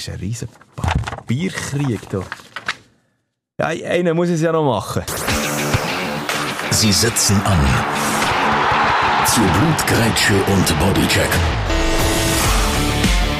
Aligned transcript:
ist 0.00 0.08
ein 0.08 0.18
riesen 0.18 0.48
Bierkrieg 1.26 2.00
da. 2.08 2.22
Ja, 3.58 3.66
einen 3.66 4.16
muss 4.16 4.30
es 4.30 4.40
ja 4.40 4.50
noch 4.50 4.64
machen. 4.64 5.02
Sie 6.70 6.90
setzen 6.90 7.40
an. 7.44 7.58
Zu 9.26 9.40
Blutgrätsche 9.40 10.34
und 10.52 10.78
Bodycheck. 10.78 11.28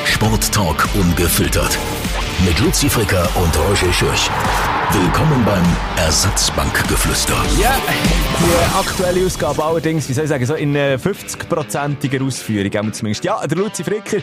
Sporttalk 0.04 0.87
ungefiltert. 0.95 1.79
Mit 2.45 2.59
Luzi 2.61 2.90
Fricker 2.90 3.27
und 3.36 3.56
Roger 3.58 3.92
Schürch. 3.92 4.30
Willkommen 4.92 5.45
beim 5.45 5.64
Ersatzbankgeflüster. 5.96 7.36
Ja, 7.61 7.74
die 8.40 8.77
aktuelle 8.77 9.24
Ausgabe 9.24 9.64
allerdings, 9.64 10.08
wie 10.08 10.12
soll 10.12 10.24
ich 10.24 10.30
sagen, 10.30 10.45
so 10.45 10.54
in 10.54 10.74
50-prozentiger 10.74 12.22
Ausführung, 12.22 12.92
zumindest. 12.92 13.24
Ja, 13.24 13.46
der 13.46 13.56
Luzi 13.56 13.84
Fricker 13.84 14.18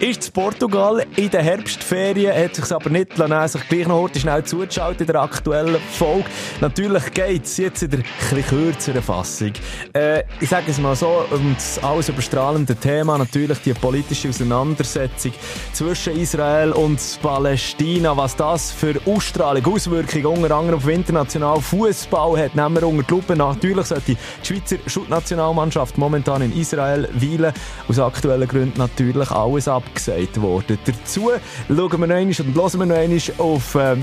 ist 0.00 0.22
zu 0.22 0.32
Portugal 0.32 1.04
in 1.16 1.30
der 1.30 1.42
Herbstferien, 1.42 2.32
hat 2.32 2.54
sich 2.54 2.72
aber 2.72 2.88
nicht 2.90 3.16
lassen, 3.18 3.58
sich 3.58 3.68
gleich 3.68 3.88
noch 3.88 4.08
schnell 4.14 4.44
zuzuschalten 4.44 5.06
in 5.06 5.12
der 5.12 5.22
aktuellen 5.22 5.80
Folge. 5.92 6.24
Natürlich 6.60 7.12
geht 7.12 7.44
es 7.44 7.56
jetzt 7.56 7.82
in 7.82 7.90
der 7.90 8.00
etwas 8.00 8.46
kürzeren 8.46 9.02
Fassung. 9.02 9.52
Äh, 9.92 10.22
ich 10.40 10.48
sage 10.48 10.70
es 10.70 10.78
mal 10.78 10.94
so, 10.94 11.24
um 11.30 11.54
das 11.54 11.82
alles 11.82 12.08
überstrahlende 12.08 12.76
Thema, 12.76 13.18
natürlich 13.18 13.58
die 13.58 13.74
politische 13.74 14.28
Auseinandersetzung 14.28 15.32
zwischen 15.72 16.16
Israel 16.16 16.72
und 16.72 17.00
Palästina, 17.20 18.16
was 18.16 18.36
das 18.36 18.70
für 18.70 18.94
Ausstrahlung, 19.04 19.66
Auswirkungen 19.66 20.26
unter 20.26 20.54
anderem 20.54 20.78
auf 20.78 20.88
internationalen 20.88 21.62
Fußball 21.62 22.38
hat, 22.38 22.54
nehmen 22.54 22.76
wir 22.76 22.86
unter 22.86 23.02
die 23.02 23.14
Lupe. 23.14 23.34
Natürlich 23.34 23.86
sollte 23.86 24.14
die 24.14 24.46
Schweizer 24.46 24.76
Schuttnationalmannschaft 24.86 25.98
momentan 25.98 26.42
in 26.42 26.56
Israel 26.56 27.08
weilen. 27.14 27.52
Aus 27.88 27.98
aktuellen 27.98 28.46
Gründen 28.46 28.78
natürlich 28.78 29.30
alles 29.30 29.66
ab 29.66 29.82
abgesagt 29.88 30.40
worden. 30.40 30.78
Dazu 30.84 31.30
schauen 31.68 31.68
wir 31.68 31.76
noch 31.76 31.92
einmal 31.92 32.10
und 32.10 32.54
hören 32.54 32.78
wir 32.78 32.86
noch 32.86 32.96
einmal 32.96 33.20
auf 33.38 33.74
äh, 33.74 33.96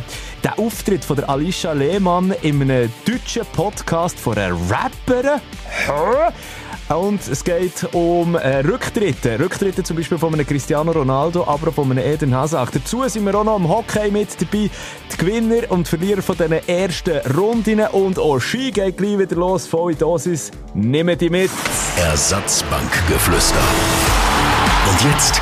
den 0.44 0.52
Auftritt 0.58 1.06
von 1.06 1.16
der 1.16 1.30
Alicia 1.30 1.74
Lehmann 1.74 2.34
in 2.42 2.62
einem 2.62 2.92
deutschen 3.06 3.46
Podcast 3.54 4.20
von 4.20 4.38
einer 4.38 4.56
Rapperin. 4.70 5.42
Und 6.88 7.28
es 7.28 7.44
geht 7.44 7.88
um 7.94 8.36
äh, 8.36 8.60
Rücktritte. 8.60 9.40
Rücktritte 9.40 9.82
zum 9.82 9.98
Beispiel 9.98 10.20
von 10.20 10.34
einem 10.34 10.46
Cristiano 10.46 10.92
Ronaldo, 10.92 11.44
aber 11.48 11.70
auch 11.70 11.74
von 11.74 11.90
einem 11.90 12.06
Eden 12.06 12.36
Hazard. 12.36 12.76
Dazu 12.76 13.04
sind 13.08 13.26
wir 13.26 13.34
auch 13.34 13.44
noch 13.44 13.56
am 13.56 13.68
Hockey 13.68 14.12
mit 14.12 14.40
dabei. 14.40 14.70
Die 15.12 15.18
Gewinner 15.18 15.70
und 15.70 15.88
Verlierer 15.88 16.22
von 16.22 16.38
diesen 16.38 16.68
ersten 16.68 17.18
Rundinnen. 17.36 17.88
Und 17.88 18.20
auch 18.20 18.40
Ski 18.40 18.70
geht 18.70 18.98
gleich 18.98 19.18
wieder 19.18 19.36
los. 19.36 19.66
Volle 19.66 19.96
Dosis. 19.96 20.52
Nehmen 20.76 21.18
die 21.18 21.32
mit. 21.32 21.50
Ersatzbankgeflüster. 21.98 23.64
Und 24.88 25.04
jetzt 25.12 25.42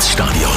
ins 0.00 0.12
Stadion. 0.12 0.50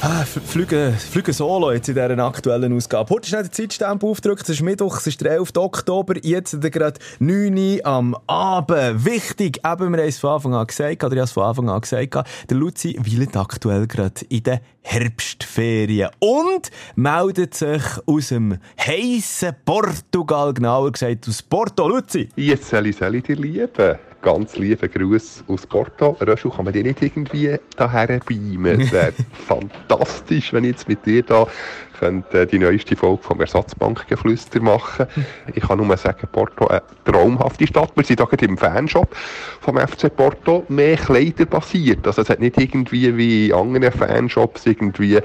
Ah, 0.00 0.24
Flüge, 0.24 0.94
Flüge 0.98 1.32
Solo 1.32 1.72
jetzt 1.72 1.88
in 1.90 1.94
dieser 1.94 2.18
aktuellen 2.18 2.72
Ausgabe. 2.72 3.10
Heute 3.10 3.26
ist 3.26 3.32
nicht 3.32 3.44
der 3.44 3.52
Zeitstempel 3.52 4.08
aufgedrückt, 4.08 4.42
es 4.44 4.48
ist 4.48 4.62
Mittwoch, 4.62 4.96
es 4.96 5.06
ist 5.06 5.20
der 5.20 5.32
11. 5.32 5.50
Oktober, 5.56 6.14
jetzt 6.22 6.58
gerade 6.60 6.98
9 7.18 7.56
Uhr 7.56 7.86
am 7.86 8.16
Abend. 8.26 9.04
Wichtig, 9.04 9.58
eben, 9.58 9.92
wir 9.92 10.00
haben 10.00 10.08
es 10.08 10.18
von 10.18 10.30
Anfang 10.30 10.54
an 10.54 10.66
gesagt, 10.66 11.04
oder 11.04 11.12
ich 11.12 11.18
habe 11.18 11.24
es 11.24 11.32
von 11.32 11.44
Anfang 11.44 11.68
an 11.68 11.80
gesagt, 11.82 12.26
der 12.48 12.56
Luzi 12.56 12.98
weilt 12.98 13.36
aktuell 13.36 13.86
gerade 13.86 14.24
in 14.30 14.42
den 14.42 14.60
Herbstferien 14.80 16.10
und 16.18 16.70
meldet 16.96 17.54
sich 17.54 17.82
aus 18.06 18.28
dem 18.28 18.56
heissen 18.80 19.54
Portugal, 19.66 20.54
genauer 20.54 20.92
gesagt 20.92 21.28
aus 21.28 21.42
Porto. 21.42 21.86
Luzi! 21.86 22.30
Jetzt 22.36 22.70
soll 22.70 22.86
ich, 22.86 22.96
soll 22.96 23.16
ich 23.16 23.22
dir 23.22 23.36
lieben 23.36 23.98
ganz 24.22 24.56
lieben 24.56 24.90
Gruß 24.90 25.44
aus 25.48 25.66
Porto. 25.66 26.16
Röschel, 26.20 26.50
kann 26.50 26.64
man 26.64 26.72
dir 26.72 26.82
nicht 26.82 27.02
irgendwie 27.02 27.58
daher 27.76 28.20
beamen? 28.20 28.80
Es 28.80 28.92
wäre 28.92 29.12
fantastisch, 29.46 30.52
wenn 30.52 30.64
ich 30.64 30.70
jetzt 30.70 30.88
mit 30.88 31.04
dir 31.04 31.22
da 31.22 31.46
könnte 32.02 32.46
die 32.48 32.58
neueste 32.58 32.96
Folge 32.96 33.22
vom 33.22 33.40
Ersatzbankgeflüster 33.40 34.60
machen. 34.60 35.06
Ich 35.54 35.62
kann 35.62 35.78
nur 35.78 35.96
sagen, 35.96 36.26
Porto, 36.32 36.66
eine 36.66 36.82
traumhafte 37.04 37.64
Stadt. 37.64 37.92
Wir 37.94 38.02
sind 38.02 38.18
da 38.18 38.24
gerade 38.24 38.44
im 38.44 38.58
Fanshop 38.58 39.14
vom 39.60 39.78
FC 39.78 40.14
Porto 40.14 40.64
mehr 40.68 40.96
Kleider 40.96 41.46
basiert. 41.46 42.04
Also 42.04 42.22
es 42.22 42.28
hat 42.28 42.40
nicht 42.40 42.58
irgendwie 42.58 43.16
wie 43.16 43.50
in 43.50 43.54
anderen 43.54 43.92
Fanshops 43.92 44.66
irgendwie 44.66 45.20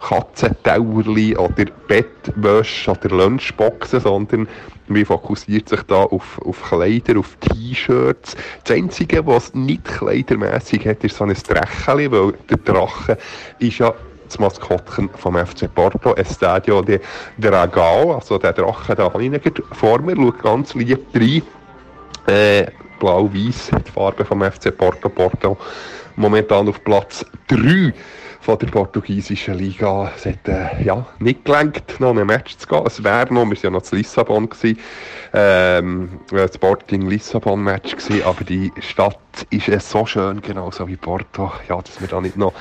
Katzentauerli 0.00 1.36
oder 1.36 1.66
Bettwäsche 1.86 2.92
oder 2.92 3.10
Lunchboxen, 3.10 4.00
sondern 4.00 4.48
man 4.86 5.04
fokussiert 5.04 5.68
sich 5.68 5.82
da 5.82 6.04
auf, 6.04 6.40
auf 6.42 6.62
Kleider, 6.62 7.18
auf 7.18 7.36
T-Shirts. 7.40 8.36
Das 8.64 8.74
Einzige, 8.74 9.26
was 9.26 9.52
nicht 9.52 9.84
kleidermässig 9.84 10.86
hat, 10.86 11.04
ist 11.04 11.16
so 11.16 11.24
ein 11.24 11.34
Drecheli, 11.34 12.10
weil 12.10 12.32
der 12.48 12.56
Drache 12.56 13.18
ist 13.58 13.78
ja 13.78 13.92
das 14.32 14.38
Maskottchen 14.38 15.10
vom 15.14 15.36
FC 15.36 15.72
Porto, 15.72 16.14
Estadio 16.14 16.82
de 16.82 17.00
Dragao, 17.38 18.14
also 18.14 18.38
der 18.38 18.52
Drache 18.52 18.94
da 18.94 19.12
hinten 19.18 19.62
vor 19.72 20.00
mir, 20.00 20.16
schaut 20.16 20.42
ganz 20.42 20.74
lieb 20.74 21.00
rein. 21.14 21.42
Äh, 22.26 22.66
Blau-Weiß, 22.98 23.72
die 23.84 23.90
Farbe 23.90 24.24
vom 24.24 24.42
FC 24.42 24.76
Porto. 24.76 25.08
Porto 25.08 25.58
momentan 26.16 26.68
auf 26.68 26.82
Platz 26.84 27.26
3 27.48 27.92
von 28.42 28.58
der 28.58 28.66
portugiesischen 28.66 29.54
Liga. 29.54 30.10
Es 30.16 30.26
hat 30.26 30.48
äh, 30.48 30.82
ja, 30.82 31.06
nicht 31.20 31.44
gelenkt, 31.44 32.00
noch 32.00 32.16
ein 32.16 32.26
Match 32.26 32.56
zu 32.56 32.66
gehen. 32.66 32.82
Es 32.84 33.02
wäre 33.02 33.32
noch, 33.32 33.44
wir 33.44 33.52
waren 33.52 33.58
ja 33.62 33.70
noch 33.70 33.82
zu 33.82 33.94
Lissabon, 33.94 34.50
gewesen, 34.50 34.78
ähm, 35.32 36.20
ein 36.32 36.48
Sporting-Lissabon-Match 36.52 37.96
gewesen, 37.96 38.24
aber 38.24 38.42
die 38.42 38.72
Stadt 38.80 39.16
ist 39.50 39.68
äh, 39.68 39.78
so 39.78 40.04
schön, 40.06 40.42
genauso 40.42 40.88
wie 40.88 40.96
Porto, 40.96 41.52
ja, 41.68 41.80
dass 41.80 42.00
wir 42.00 42.08
da 42.08 42.20
nicht 42.20 42.36
noch 42.36 42.52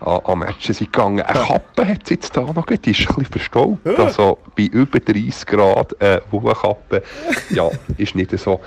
an, 0.00 0.20
an 0.24 0.38
Matches 0.40 0.76
sind 0.76 0.92
gegangen. 0.92 1.22
Eine 1.22 1.40
Kappe 1.40 1.88
hat 1.88 2.02
es 2.04 2.10
jetzt 2.10 2.36
da 2.36 2.42
noch, 2.42 2.66
die 2.66 2.74
ist 2.74 3.00
ein 3.00 3.06
bisschen 3.06 3.24
verstaubt. 3.24 3.98
Also 3.98 4.38
bei 4.54 4.64
über 4.64 5.00
30 5.00 5.46
Grad 5.46 6.00
äh, 6.02 6.20
Wollkappe, 6.30 7.02
ja, 7.48 7.70
ist 7.96 8.14
nicht 8.14 8.38
so 8.38 8.60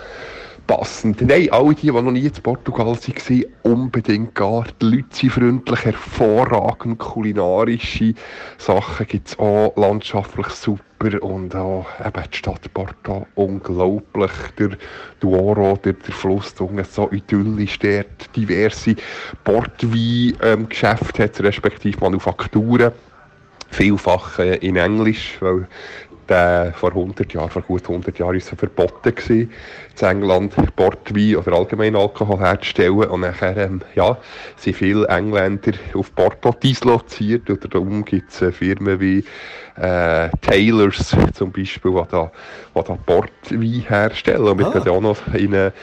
passend. 0.68 1.22
Nein, 1.22 1.50
alle 1.52 1.76
die, 1.76 1.88
die 1.88 1.92
noch 1.92 2.12
nie 2.12 2.26
in 2.26 2.32
Portugal 2.32 2.88
waren, 2.88 3.46
unbedingt 3.64 4.36
gehen. 4.36 4.66
Die 4.82 4.86
Leute 4.86 5.06
sind 5.12 5.32
freundlich, 5.32 5.86
hervorragend 5.86 7.00
kulinarische 7.00 8.14
Sachen 8.58 9.08
gibt 9.08 9.28
es 9.30 9.40
auch, 9.40 9.74
landschaftlich 9.76 10.48
super 10.48 11.22
und 11.22 11.54
auch 11.56 11.86
eben 12.00 12.24
die 12.32 12.38
Stadt 12.38 12.74
Porto 12.74 13.28
unglaublich. 13.36 14.32
Der 14.58 14.70
Douro, 15.20 15.78
der, 15.84 15.94
der 15.94 16.14
Fluss 16.14 16.54
unten 16.60 16.84
so 16.86 17.12
idyllisch 17.12 17.80
dort, 17.80 18.36
diverse 18.36 18.96
Portwein-Geschäfte 19.44 21.24
ähm, 21.24 21.46
respektive 21.46 22.00
Manufakturen 22.00 22.94
vielfach 23.70 24.40
äh, 24.40 24.56
in 24.58 24.78
Englisch, 24.78 25.38
weil 25.42 25.68
der 26.30 26.74
vor 26.74 26.90
100 26.90 27.34
Jahren, 27.34 27.50
vor 27.50 27.62
gut 27.62 27.84
100 27.84 28.18
Jahren 28.20 28.36
ist 28.36 28.52
es 28.52 28.58
verboten 28.58 29.14
gewesen, 29.14 29.52
in 30.00 30.08
England 30.08 30.54
Portwein 30.76 31.36
oder 31.36 31.54
allgemein 31.54 31.96
Alkohol 31.96 32.40
herzustellen. 32.40 33.10
Und 33.10 33.22
nachher, 33.22 33.58
ähm, 33.58 33.82
ja, 33.96 34.18
sind 34.58 34.76
viele 34.76 35.08
Engländer 35.08 35.74
auf 35.94 36.14
Porto 36.16 36.52
disloziert. 36.52 37.50
Oder 37.50 37.68
darum 37.68 38.06
gibt 38.06 38.32
es 38.32 38.42
äh, 38.42 38.52
Firmen 38.52 39.00
wie 39.00 39.24
äh, 39.76 40.30
Taylors 40.42 41.16
zum 41.34 41.52
Beispiel, 41.52 41.92
die 41.92 42.12
da, 42.12 42.32
die 42.76 42.84
da 42.84 42.98
Portwein 43.06 43.86
herstellen. 43.88 44.48
Und 44.48 44.60
wir 44.60 44.68
ah. 44.68 44.72
können 44.72 44.90
auch 44.90 45.02
noch 45.02 45.28
in 45.34 45.54
eine, 45.54 45.74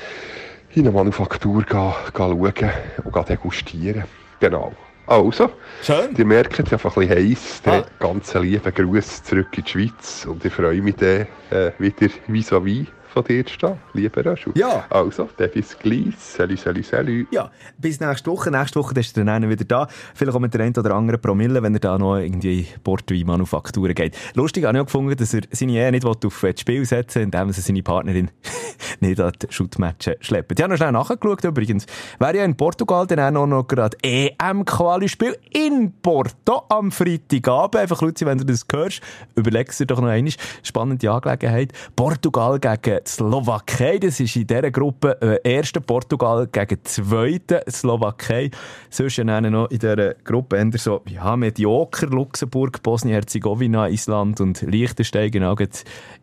in 0.75 0.83
eine 0.83 0.93
Manufaktur 0.93 1.63
gehen, 1.63 1.93
gehen 2.15 2.55
schauen 2.55 2.71
und 3.05 3.29
degustieren. 3.29 4.05
Genau. 4.41 4.73
Also, 5.11 5.51
Schön. 5.83 6.15
ihr 6.17 6.25
merkt, 6.25 6.53
es 6.53 6.67
ist 6.67 6.73
einfach 6.73 6.97
ein 6.97 7.09
bisschen 7.09 7.31
heiß. 7.31 7.63
Ah. 7.67 7.83
Ganz 7.99 8.33
lieben 8.35 8.73
Gruß 8.73 9.25
zurück 9.25 9.49
in 9.59 9.65
die 9.65 9.69
Schweiz 9.69 10.25
und 10.25 10.45
ich 10.45 10.53
freue 10.53 10.81
mich 10.81 10.95
dann 10.95 11.27
äh, 11.51 11.73
wieder 11.81 12.13
vis-à-vis 12.29 12.87
von 13.13 13.25
dir 13.25 13.45
zu 13.45 13.55
stehen, 13.55 13.77
lieber 13.93 14.25
Röschel. 14.25 14.53
Ja. 14.57 14.85
Also, 14.91 15.29
dann 15.37 15.51
bis 15.51 15.79
gleich. 15.79 16.15
Salut, 16.19 16.59
salut, 16.59 16.85
salut. 16.85 17.27
Ja, 17.31 17.51
bis 17.79 18.01
nächste 18.01 18.31
Woche. 18.31 18.51
Nächste 18.51 18.79
Woche 18.79 18.99
ist 18.99 19.17
der 19.17 19.25
dann 19.25 19.49
wieder 19.49 19.65
da. 19.65 19.89
Vielleicht 20.15 20.37
auch 20.37 20.41
mit 20.41 20.55
der 20.55 20.63
einen 20.63 20.77
oder 20.77 20.95
anderen 20.95 21.21
Promille, 21.21 21.63
wenn 21.63 21.75
er 21.75 21.81
da 21.81 21.99
noch 21.99 22.17
irgendwie 22.17 22.67
Portwein-Manufakturen 22.85 23.95
geht. 23.95 24.17
Lustig 24.35 24.65
habe 24.65 24.77
ich 24.77 24.83
auch 24.83 24.87
gefunden, 24.87 25.17
dass 25.17 25.35
er 25.35 25.43
seine 25.51 25.73
Ehe 25.73 25.91
nicht 25.91 26.05
auf 26.05 26.17
das 26.19 26.61
Spiel 26.61 26.85
setzen 26.85 27.23
indem 27.23 27.49
er 27.49 27.53
seine 27.53 27.83
Partnerin 27.83 28.31
nicht 29.01 29.21
an 29.21 29.33
die 29.41 29.47
Shootmatchen 29.51 30.15
schleppen. 30.21 30.57
Ich 30.57 30.63
habe 30.63 30.73
noch 30.73 30.79
schnell 30.79 30.93
nachgeschaut 30.93 31.45
übrigens. 31.45 31.87
Wäre 32.19 32.39
ja 32.39 32.45
in 32.45 32.57
Portugal 32.57 33.07
dann 33.07 33.37
auch 33.37 33.47
noch 33.47 33.67
gerade 33.67 33.97
EM-Quali-Spiel 34.03 35.37
in 35.53 35.93
Porto 36.03 36.63
am 36.69 36.91
Freitagabend. 36.91 37.77
Einfach, 37.77 38.03
Luzi, 38.03 38.27
wenn 38.27 38.39
du 38.39 38.45
das 38.45 38.67
hörst, 38.71 39.01
überlegst 39.35 39.81
dir 39.81 39.87
doch 39.87 40.01
noch 40.01 40.09
einmal. 40.09 40.33
Spannende 40.63 41.11
Angelegenheit. 41.11 41.73
Portugal 41.97 42.59
gegen 42.59 43.00
Slowakei. 43.07 43.99
Das 43.99 44.21
ist 44.21 44.37
in 44.37 44.47
dieser 44.47 44.71
Gruppe 44.71 45.17
äh, 45.21 45.39
erste 45.43 45.81
Portugal 45.81 46.47
gegen 46.51 46.79
zweite 46.85 47.63
Slowakei. 47.69 48.51
Sonst 48.89 49.17
ja 49.17 49.25
noch 49.41 49.71
in 49.71 49.79
dieser 49.79 50.15
Gruppe 50.25 50.57
eher 50.57 50.79
so, 50.79 51.03
ja, 51.07 51.37
medioker 51.37 52.07
Luxemburg, 52.07 52.83
Bosnien-Herzegowina, 52.83 53.89
Island 53.89 54.41
und 54.41 54.63
Liechtenstein, 54.63 55.31
genau 55.31 55.55
in 55.55 55.69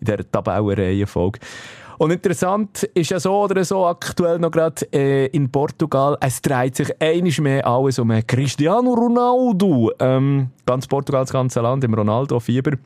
dieser 0.01 0.31
Tabellenreihenfolge. 0.31 1.39
Und 1.97 2.12
interessant 2.12 2.83
ist 2.94 3.09
ja 3.09 3.19
so 3.19 3.44
oder 3.44 3.65
so 3.65 3.88
aktuell 3.88 4.38
noch 4.38 4.51
gerade 4.51 4.85
äh, 4.94 5.25
in 5.27 5.51
Portugal, 5.51 6.15
es 6.21 6.41
dreht 6.41 6.75
sich 6.75 6.89
einiges 7.01 7.39
mehr 7.39 7.65
alles 7.65 7.97
um 7.97 8.13
Cristiano 8.27 8.94
Ronaldo. 8.94 9.91
Ähm, 10.00 10.51
ganz 10.65 10.85
Portugal, 10.85 11.23
das 11.23 11.31
ganze 11.31 11.59
Land 11.62 11.83
im 11.83 11.95
Ronaldo-Fieber. 11.95 12.77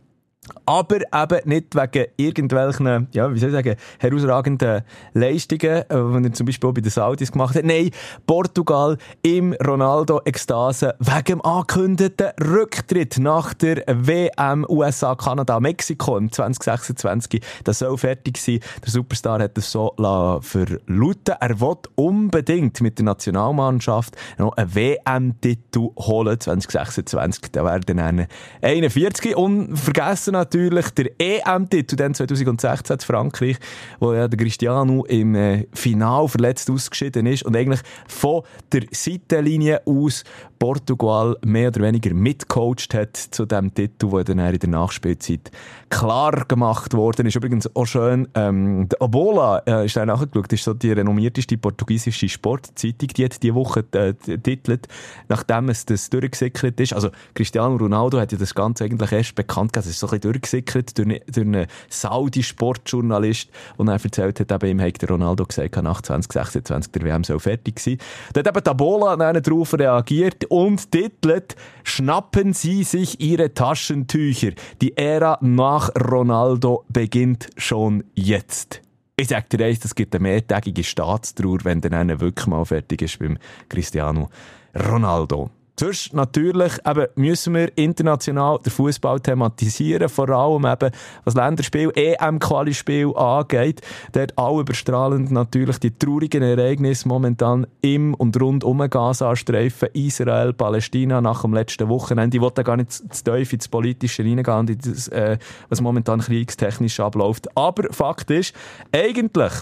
Aber 0.66 0.96
eben 0.96 1.50
nicht 1.50 1.76
wegen 1.76 2.08
irgendwelchen, 2.18 3.08
ja, 3.12 3.32
wie 3.32 3.38
soll 3.38 3.50
ich 3.50 3.56
sagen, 3.56 3.76
herausragenden 4.00 4.82
Leistungen, 5.14 5.62
äh, 5.62 5.86
die 5.88 6.28
er 6.28 6.34
zum 6.34 6.48
Beispiel 6.48 6.68
auch 6.68 6.74
bei 6.74 6.82
den 6.82 6.90
Saudis 6.90 7.32
gemacht 7.32 7.56
hat. 7.56 7.64
Nein, 7.64 7.92
Portugal 8.26 8.98
im 9.22 9.54
Ronaldo-Ekstase 9.54 10.96
wegen 10.98 11.26
dem 11.26 11.46
angekündigten 11.46 12.32
Rücktritt 12.42 13.20
nach 13.20 13.54
der 13.54 13.84
WM 13.86 14.66
USA, 14.68 15.14
Kanada, 15.14 15.60
Mexiko 15.60 16.18
im 16.18 16.32
2026. 16.32 17.40
Das 17.64 17.78
soll 17.78 17.96
fertig 18.00 18.38
sein. 18.38 18.62
Der 18.84 18.90
Superstar 18.90 19.42
hat 19.42 19.56
es 19.60 19.72
so 19.72 19.94
verlauten. 19.96 21.36
Er 21.40 21.62
will 21.62 21.78
unbedingt 21.94 22.82
mit 22.82 22.98
der 22.98 23.06
Nationalmannschaft 23.06 24.16
noch 24.40 24.54
einen 24.58 24.74
WM-Titel 24.74 25.90
holen 26.00 26.40
2026. 26.40 27.52
Da 27.52 27.64
werden 27.64 27.98
dann 27.98 28.28
41 28.64 29.36
und 29.36 29.78
vergessen 29.78 30.31
vergessen 30.32 30.34
natürlich 30.34 30.90
der 30.92 31.12
EM-Titel, 31.20 31.96
dann 31.96 32.14
2016 32.14 32.94
in 32.96 33.00
Frankreich, 33.00 33.58
wo 34.00 34.14
ja 34.14 34.28
der 34.28 34.40
Cristiano 34.40 35.06
im 35.06 35.36
äh, 35.36 35.68
Final 35.74 36.28
verletzt 36.28 36.70
ausgeschieden 36.70 37.26
ist 37.26 37.44
und 37.44 37.56
eigentlich 37.56 37.82
von 38.08 38.44
der 38.72 38.84
Seitenlinie 38.92 39.82
aus 39.86 40.24
Portugal 40.62 41.36
mehr 41.44 41.70
oder 41.70 41.82
weniger 41.82 42.14
mitcoacht 42.14 42.94
hat 42.94 43.18
zu 43.18 43.48
dem 43.48 43.74
Titel, 43.74 44.12
der 44.12 44.24
dann 44.24 44.40
in 44.40 44.60
der 44.60 44.70
Nachspielzeit 44.70 45.50
klar 45.90 46.46
gemacht 46.48 46.94
worden 46.94 47.26
ist. 47.26 47.36
Übrigens 47.36 47.76
auch 47.76 47.86
schön, 47.86 48.28
ähm, 48.36 48.88
der 48.88 49.02
Abola 49.02 49.64
äh, 49.66 49.88
ist 49.88 49.96
da 49.96 50.06
nachgeschaut, 50.06 50.54
ist 50.54 50.64
so 50.64 50.76
die 50.76 50.92
renommierteste 50.92 51.58
portugiesische 51.58 52.30
Sportzeitung, 52.30 53.10
die 53.10 53.26
hat 53.26 53.42
diese 53.42 53.56
Woche 53.56 53.84
äh, 53.94 54.14
titelt, 54.14 54.88
nachdem 55.30 55.70
es 55.70 55.88
das 55.88 56.12
durchgesickert 56.12 56.80
ist. 56.80 56.94
Also 56.94 57.10
Cristiano 57.34 57.76
Ronaldo 57.76 58.20
hat 58.20 58.32
ja 58.32 58.38
das 58.38 58.54
Ganze 58.54 58.84
eigentlich 58.84 59.12
erst 59.12 59.34
bekannt 59.34 59.74
gegeben, 59.74 59.90
es 59.90 59.96
ist 59.96 60.00
so 60.00 60.10
ein 60.10 60.21
durchgesickert 60.22 60.98
durch, 60.98 61.22
durch 61.28 61.46
einen 61.46 61.68
Saudi-Sportjournalist, 61.90 63.50
der 63.78 63.88
er 63.88 64.04
erzählt 64.04 64.40
hat, 64.40 64.52
eben 64.52 64.80
ihm 64.80 64.82
hat 64.82 65.10
Ronaldo 65.10 65.46
gesagt, 65.46 65.76
nach 65.82 66.02
2026 66.02 66.92
der 66.92 67.02
WM 67.04 67.24
soll 67.24 67.40
fertig 67.40 67.80
sein. 67.80 67.98
Da 68.34 68.40
hat 68.40 68.48
eben 68.48 68.64
Tabola 68.64 69.16
darauf 69.16 69.74
reagiert 69.74 70.46
und 70.46 70.92
titelt 70.92 71.56
Schnappen 71.84 72.54
Sie 72.54 72.84
sich 72.84 73.20
Ihre 73.20 73.54
Taschentücher. 73.54 74.52
Die 74.82 74.96
Ära 74.98 75.38
nach 75.42 75.90
Ronaldo 75.96 76.86
beginnt 76.90 77.50
schon 77.58 78.04
jetzt. 78.14 78.82
Ich 79.18 79.28
sag 79.28 79.50
dir 79.50 79.66
eins, 79.66 79.80
das 79.80 79.94
gibt 79.94 80.16
eine 80.16 80.24
mehrtägige 80.24 80.84
Staatstrauer, 80.84 81.60
wenn 81.64 81.82
der 81.82 82.20
wirklich 82.20 82.48
mal 82.48 82.66
fertig 82.66 83.04
ist 83.04 83.20
beim 83.20 83.38
Cristiano 83.70 84.30
Ronaldo. 84.76 85.52
Sonst 85.82 86.14
natürlich 86.14 86.74
eben 86.88 87.08
müssen 87.16 87.56
wir 87.56 87.76
international 87.76 88.60
den 88.60 88.72
Fußball 88.72 89.20
thematisieren, 89.20 90.10
vor 90.10 90.30
allem 90.30 90.68
eben 90.68 90.92
was 91.26 91.34
Länderspiel, 91.34 91.92
EM-Qualispiel 91.96 93.12
angeht. 93.16 93.82
Dort 94.12 94.38
auch 94.38 94.60
überstrahlend 94.60 95.32
natürlich 95.32 95.80
die 95.80 95.98
traurigen 95.98 96.44
Ereignisse 96.44 97.08
momentan 97.08 97.66
im 97.82 98.14
und 98.14 98.40
rund 98.40 98.64
um 98.64 98.88
Gaza-Streifen, 98.88 99.90
Israel, 99.94 100.54
Palästina 100.54 101.20
nach 101.20 101.42
dem 101.42 101.56
letzten 101.56 101.90
Wochenende. 101.90 102.38
Ich 102.38 102.44
wollte 102.44 102.64
gar 102.64 102.78
nicht 102.78 102.92
zu 102.92 103.24
tief 103.24 103.52
ins 103.52 103.68
Politische 103.68 104.24
reingehen 104.24 104.60
und 104.60 104.70
in 104.70 104.78
das, 104.78 105.08
äh, 105.08 105.40
was 105.70 105.82
momentan 105.82 106.20
kriegstechnisch 106.20 107.00
abläuft. 107.00 107.58
Aber 107.58 107.92
Fakt 107.92 108.30
ist, 108.30 108.54
eigentlich 108.92 109.54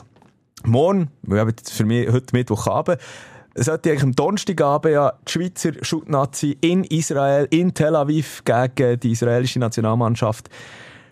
morgen, 0.66 1.12
wir 1.21 1.39
haben 1.39 1.56
für 1.63 1.86
mich 1.86 2.12
heute 2.12 2.36
Mittwochabend, 2.36 3.00
sollte 3.63 3.89
eigentlich 3.89 4.03
am 4.03 4.15
Donnerstagabend 4.15 4.94
ja 4.94 5.13
die 5.27 5.31
Schweizer 5.31 5.71
Schutnazi 5.81 6.57
in 6.61 6.83
Israel, 6.83 7.47
in 7.50 7.73
Tel 7.73 7.95
Aviv 7.95 8.44
gegen 8.45 9.00
die 9.00 9.11
israelische 9.11 9.59
Nationalmannschaft 9.59 10.50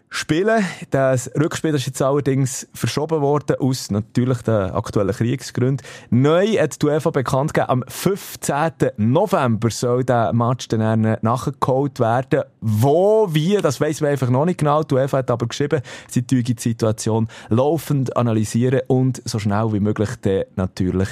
spielen. 0.10 0.66
Das 0.90 1.30
Rückspiel 1.38 1.76
ist 1.76 1.86
jetzt 1.86 2.02
allerdings 2.02 2.68
verschoben 2.74 3.22
worden 3.22 3.58
aus 3.60 3.92
natürlich 3.92 4.42
den 4.42 4.72
aktuellen 4.72 5.14
Kriegsgründen. 5.14 5.86
Neu 6.10 6.48
hat 6.58 6.82
die 6.82 6.86
UEFA 6.86 7.10
bekannt 7.10 7.54
gegeben, 7.54 7.70
am 7.72 7.84
15. 7.88 8.92
November 8.98 9.70
soll 9.70 10.04
der 10.04 10.32
Match 10.34 10.70
dann 10.70 11.18
nachgeholt 11.22 12.00
werden. 12.00 12.44
Wo, 12.62 13.28
wie, 13.32 13.58
das 13.58 13.82
weiss 13.82 14.02
man 14.02 14.12
einfach 14.12 14.30
noch 14.30 14.46
nicht 14.46 14.60
genau. 14.60 14.84
Die 14.84 14.96
UEFA 14.96 15.18
hat 15.18 15.32
aber 15.32 15.48
geschrieben, 15.48 15.82
sie 16.08 16.22
die 16.22 16.56
Situation 16.58 17.28
laufend 17.50 18.16
analysieren 18.16 18.82
und 18.88 19.22
so 19.26 19.40
schnell 19.40 19.74
wie 19.74 19.80
möglich 19.80 20.10
dann 20.22 20.46
natürlich 20.56 21.10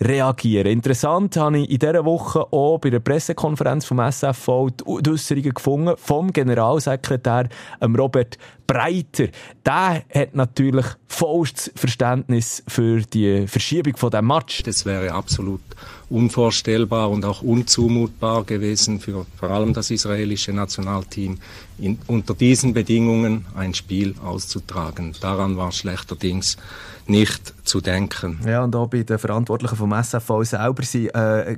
reagieren. 0.00 0.68
Interessant 0.68 1.36
habe 1.36 1.58
ich 1.58 1.70
in 1.70 1.78
dieser 1.78 2.04
Woche 2.04 2.52
auch 2.52 2.78
bei 2.78 2.90
der 2.90 3.00
Pressekonferenz 3.00 3.84
vom 3.84 3.98
SFV 3.98 4.70
die 4.70 5.10
Äußerungen 5.10 5.54
gefunden 5.54 5.94
vom 5.96 6.32
Generalsekretär 6.32 7.48
Robert 7.96 8.35
Breiter. 8.66 9.28
Der 9.64 10.04
hat 10.12 10.34
natürlich 10.34 10.86
vollstes 11.06 11.72
Verständnis 11.74 12.62
für 12.66 13.00
die 13.00 13.46
Verschiebung 13.46 13.96
von 13.96 14.10
dem 14.10 14.26
Match. 14.26 14.62
Das 14.64 14.84
wäre 14.84 15.12
absolut 15.12 15.60
unvorstellbar 16.08 17.10
und 17.10 17.24
auch 17.24 17.42
unzumutbar 17.42 18.44
gewesen 18.44 19.00
für 19.00 19.26
vor 19.36 19.50
allem 19.50 19.72
das 19.72 19.90
israelische 19.90 20.52
Nationalteam, 20.52 21.38
in, 21.78 21.98
unter 22.06 22.34
diesen 22.34 22.74
Bedingungen 22.74 23.46
ein 23.54 23.74
Spiel 23.74 24.14
auszutragen. 24.24 25.14
Daran 25.20 25.56
war 25.56 25.72
schlechterdings 25.72 26.56
nicht 27.08 27.54
zu 27.64 27.80
denken. 27.80 28.40
Ja, 28.46 28.64
und 28.64 28.74
auch 28.74 28.88
bei 28.88 29.02
den 29.02 29.18
Verantwortlichen 29.18 29.76
vom 29.76 29.92
SFV 29.92 30.42
selber 30.42 30.82
sind, 30.82 31.14
äh, 31.14 31.56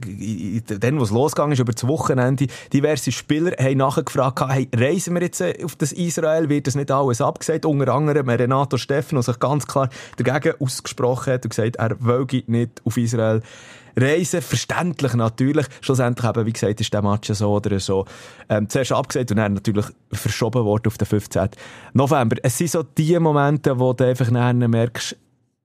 dann, 0.79 0.99
wo 0.99 1.03
es 1.05 1.11
losgegangen 1.11 1.53
ist, 1.53 1.61
über 1.61 1.73
das 1.73 1.87
Wochenende, 1.87 2.47
diverse 2.73 3.13
Spieler 3.13 3.53
haben 3.59 3.79
nachgefragt, 3.79 4.41
hey, 4.49 4.69
reisen 4.75 5.15
wir 5.15 5.23
jetzt 5.23 5.41
äh, 5.41 5.65
auf 5.65 5.77
das 5.77 5.93
Israel, 5.93 6.49
wird 6.49 6.67
das 6.67 6.75
nicht 6.75 6.91
alles 6.91 7.21
abgesagt? 7.21 7.65
Unter 7.65 7.93
anderem 7.93 8.29
Renato 8.29 8.77
Steffen, 8.77 9.17
der 9.17 9.23
sich 9.23 9.39
ganz 9.39 9.67
klar 9.67 9.89
dagegen 10.17 10.55
ausgesprochen 10.61 11.33
hat 11.33 11.45
und 11.45 11.51
gesagt, 11.51 11.77
er 11.77 11.97
wollte 12.01 12.43
nicht 12.47 12.81
auf 12.85 12.97
Israel 12.97 13.43
reisen. 13.99 14.43
Verständlich 14.43 15.15
natürlich. 15.15 15.67
Schlussendlich 15.81 16.29
eben, 16.29 16.47
wie 16.47 16.53
gesagt, 16.53 16.81
ist 16.81 16.93
der 16.93 17.03
Match 17.03 17.31
so 17.33 17.53
oder 17.53 17.79
so. 17.81 18.07
Ähm, 18.49 18.69
zuerst 18.69 18.93
abgesagt 18.93 19.31
und 19.31 19.39
dann 19.39 19.55
natürlich 19.55 19.87
verschoben 20.13 20.65
worden 20.65 20.87
auf 20.87 20.99
den 20.99 21.07
15. 21.07 21.51
November. 21.95 22.37
Es 22.43 22.59
sind 22.59 22.71
so 22.71 22.83
die 22.83 23.19
Momente, 23.19 23.79
wo 23.79 23.93
du 23.93 24.07
einfach 24.07 24.31
merkst, 24.31 25.17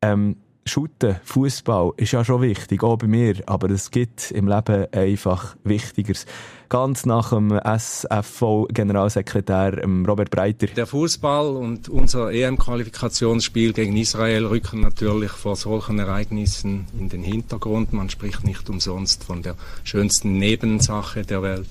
ähm, 0.03 0.35
Shooten, 0.65 1.17
Fußball 1.23 1.91
ist 1.97 2.13
ja 2.13 2.23
schon 2.23 2.41
wichtig, 2.41 2.81
auch 2.83 2.95
bei 2.97 3.07
mir, 3.07 3.35
aber 3.47 3.69
es 3.69 3.91
gibt 3.91 4.31
im 4.31 4.47
Leben 4.47 4.87
einfach 4.93 5.57
Wichtigeres. 5.63 6.25
Ganz 6.69 7.05
nach 7.05 7.31
dem 7.31 7.51
SFV-Generalsekretär 7.51 9.83
ähm, 9.83 10.05
Robert 10.05 10.31
Breiter. 10.31 10.67
Der 10.67 10.87
Fußball 10.87 11.57
und 11.57 11.89
unser 11.89 12.31
EM-Qualifikationsspiel 12.31 13.73
gegen 13.73 13.97
Israel 13.97 14.45
rücken 14.45 14.79
natürlich 14.81 15.31
vor 15.31 15.57
solchen 15.57 15.99
Ereignissen 15.99 16.87
in 16.97 17.09
den 17.09 17.23
Hintergrund. 17.23 17.91
Man 17.93 18.09
spricht 18.09 18.45
nicht 18.45 18.69
umsonst 18.69 19.25
von 19.25 19.41
der 19.41 19.55
schönsten 19.83 20.37
Nebensache 20.37 21.23
der 21.23 21.41
Welt. 21.43 21.67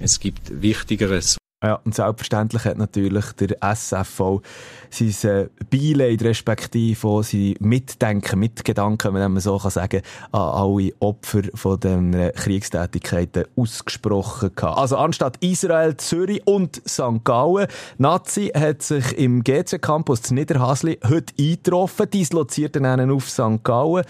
Es 0.00 0.20
gibt 0.20 0.62
Wichtigeres. 0.62 1.36
Ja, 1.62 1.80
und 1.84 1.94
selbstverständlich 1.94 2.64
hat 2.64 2.76
natürlich 2.76 3.24
der 3.32 3.56
SFV 3.62 4.42
sein 4.90 5.30
äh, 5.30 5.48
Beileid, 5.70 6.22
respektive 6.22 7.06
auch 7.06 7.22
sein 7.22 7.54
Mitdenken, 7.60 8.40
Mitgedanken, 8.40 9.14
wenn 9.14 9.32
man 9.32 9.40
so 9.40 9.58
kann 9.58 9.70
sagen, 9.70 10.02
an 10.32 10.40
alle 10.40 10.92
Opfer 10.98 11.42
von 11.54 11.78
den 11.78 12.32
Kriegstätigkeiten 12.34 13.44
ausgesprochen 13.56 14.50
gehabt. 14.56 14.76
Also 14.76 14.96
anstatt 14.96 15.36
Israel, 15.38 15.96
Zürich 15.96 16.44
und 16.46 16.82
St. 16.88 17.24
Gallen, 17.24 17.68
Nazi 17.96 18.50
hat 18.54 18.82
sich 18.82 19.16
im 19.16 19.44
GC 19.44 19.80
Campus 19.80 20.22
zu 20.22 20.34
Niederhasli 20.34 20.98
heute 21.08 21.32
eingetroffen, 21.38 22.10
disloziert 22.10 22.74
dann 22.74 23.10
auf 23.10 23.30
St. 23.30 23.62
Gallen. 23.62 24.04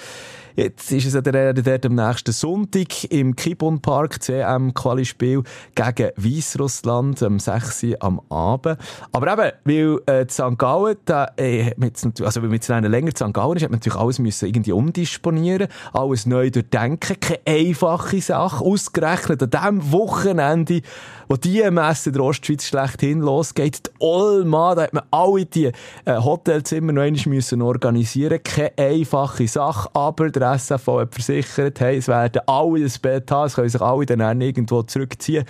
Jetzt 0.55 0.93
ist 0.93 1.07
es 1.07 1.15
ja 1.15 1.23
der, 1.23 1.55
der 1.55 1.81
am 1.85 1.95
nächsten 1.95 2.33
Sonntag 2.33 3.05
im 3.11 3.35
Kibun 3.37 3.81
Park, 3.81 4.23
CM-Quali-Spiel 4.23 5.43
gegen 5.75 6.11
Weißrussland 6.17 7.23
am 7.23 7.39
6. 7.39 7.85
Uhr 7.85 7.97
am 8.01 8.21
Abend. 8.29 8.77
Aber 9.13 9.33
eben, 9.33 9.53
weil 9.65 10.15
äh, 10.15 10.29
St. 10.29 10.59
Gallen, 10.59 10.97
da, 11.07 11.29
äh, 11.37 11.73
also 12.21 12.43
weil 12.43 12.51
mit 12.51 12.71
einer 12.71 12.89
länger 12.91 13.13
St. 13.13 13.33
Gallen 13.33 13.57
ist, 13.57 13.63
hat 13.63 13.71
man 13.71 13.79
natürlich 13.79 13.99
alles 13.99 14.19
müssen 14.19 14.47
irgendwie 14.47 14.73
umdisponieren, 14.73 15.69
alles 15.95 16.27
neu 16.27 16.51
durchdenken, 16.51 17.17
keine 17.19 17.41
einfache 17.47 18.21
Sache, 18.21 18.63
ausgerechnet 18.63 19.43
an 19.43 19.79
dem 19.79 19.93
Wochenende, 19.93 20.83
wo 21.29 21.37
die 21.37 21.63
Messe 21.71 22.13
der 22.13 22.25
Ostschweiz 22.25 22.67
schlechthin 22.67 23.21
losgeht, 23.21 23.87
die 23.87 23.91
Olma, 24.01 24.75
da 24.75 24.83
hat 24.83 24.93
man 24.93 25.05
alle 25.11 25.47
die 25.47 25.73
äh, 26.05 26.17
Hotelzimmer 26.19 26.93
noch 26.93 27.03
einmal 27.03 27.23
müssen 27.27 27.63
organisieren, 27.63 28.43
keine 28.43 28.73
einfache 28.77 29.49
Sache, 29.49 29.89
aber 29.95 30.29
der 30.29 30.42
der 30.43 30.55
SFV 30.55 31.01
hat 31.01 31.15
versichert, 31.15 31.81
hey, 31.81 31.97
es 31.97 32.09
werden 32.09 32.43
alle 32.47 32.85
ein 32.85 32.93
Bett 33.01 33.31
haben, 33.31 33.47
es 33.47 33.55
können 33.55 33.69
sich 33.69 33.81
alle 33.81 34.07
dann 34.07 34.41
irgendwo 34.41 34.83
zurückziehen. 34.83 35.45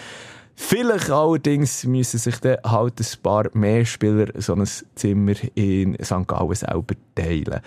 Vielleicht 0.55 1.11
allerdings 1.11 1.85
müssen 1.85 2.19
sich 2.19 2.39
dann 2.41 2.59
halt 2.65 3.01
ein 3.01 3.23
paar 3.23 3.45
mehr 3.55 3.85
Spieler 3.87 4.27
so 4.37 4.55
ein 4.55 4.69
Zimmer 4.95 5.33
in 5.55 5.97
St. 6.03 6.29
Gallen 6.29 6.55
selber 6.55 6.95
teilen. 7.15 7.61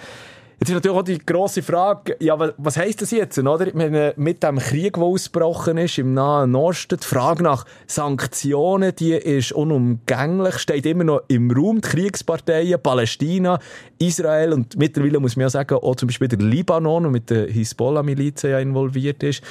Jetzt 0.60 0.70
ist 0.70 0.76
natürlich 0.76 0.98
auch 0.98 1.04
die 1.04 1.18
grosse 1.18 1.62
Frage, 1.62 2.16
ja, 2.22 2.38
was 2.58 2.78
heisst 2.78 3.02
das 3.02 3.12
jetzt, 3.12 3.38
oder? 3.38 3.68
Meine, 3.74 4.14
mit 4.16 4.42
dem 4.42 4.58
Krieg, 4.58 4.94
der 4.94 5.04
ausgebrochen 5.04 5.78
ist 5.78 5.98
im 5.98 6.14
Nahen 6.14 6.56
Osten, 6.56 6.98
die 6.98 7.06
Frage 7.06 7.44
nach 7.44 7.66
Sanktionen, 7.88 8.96
die 8.96 9.12
ist 9.12 9.52
unumgänglich, 9.52 10.58
steht 10.60 10.86
immer 10.86 11.04
noch 11.04 11.24
im 11.28 11.52
Raum, 11.52 11.82
die 11.82 11.90
Kriegsparteien, 11.90 12.82
Palästina, 12.82 13.60
Israel 14.00 14.54
und 14.54 14.78
mittlerweile 14.78 15.20
muss 15.20 15.36
man 15.36 15.44
ja 15.44 15.50
sagen, 15.50 15.76
auch 15.76 15.96
zum 15.96 16.08
Beispiel 16.08 16.30
der 16.30 16.40
Libanon, 16.40 17.04
der 17.04 17.12
mit 17.12 17.30
der 17.30 17.48
Hisbollah-Miliz 17.48 18.44
ja 18.44 18.60
involviert 18.60 19.24
ist. 19.24 19.44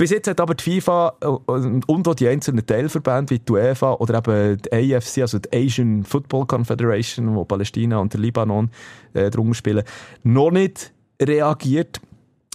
Bis 0.00 0.12
jetzt 0.12 0.28
hat 0.28 0.40
aber 0.40 0.54
die 0.54 0.80
FIFA 0.80 1.12
äh, 1.20 1.26
und 1.26 2.08
auch 2.08 2.14
die 2.14 2.26
einzelnen 2.26 2.64
Teilverbände 2.64 3.34
wie 3.34 3.38
die 3.38 3.52
UEFA 3.52 3.92
oder 3.96 4.16
eben 4.16 4.56
die 4.56 4.96
AFC, 4.96 5.18
also 5.18 5.38
die 5.38 5.52
Asian 5.52 6.04
Football 6.04 6.46
Confederation, 6.46 7.34
wo 7.34 7.44
Palästina 7.44 7.98
und 7.98 8.14
der 8.14 8.20
Libanon 8.20 8.70
äh, 9.12 9.28
drunter 9.28 9.52
spielen, 9.52 9.84
noch 10.22 10.52
nicht 10.52 10.90
reagiert. 11.20 12.00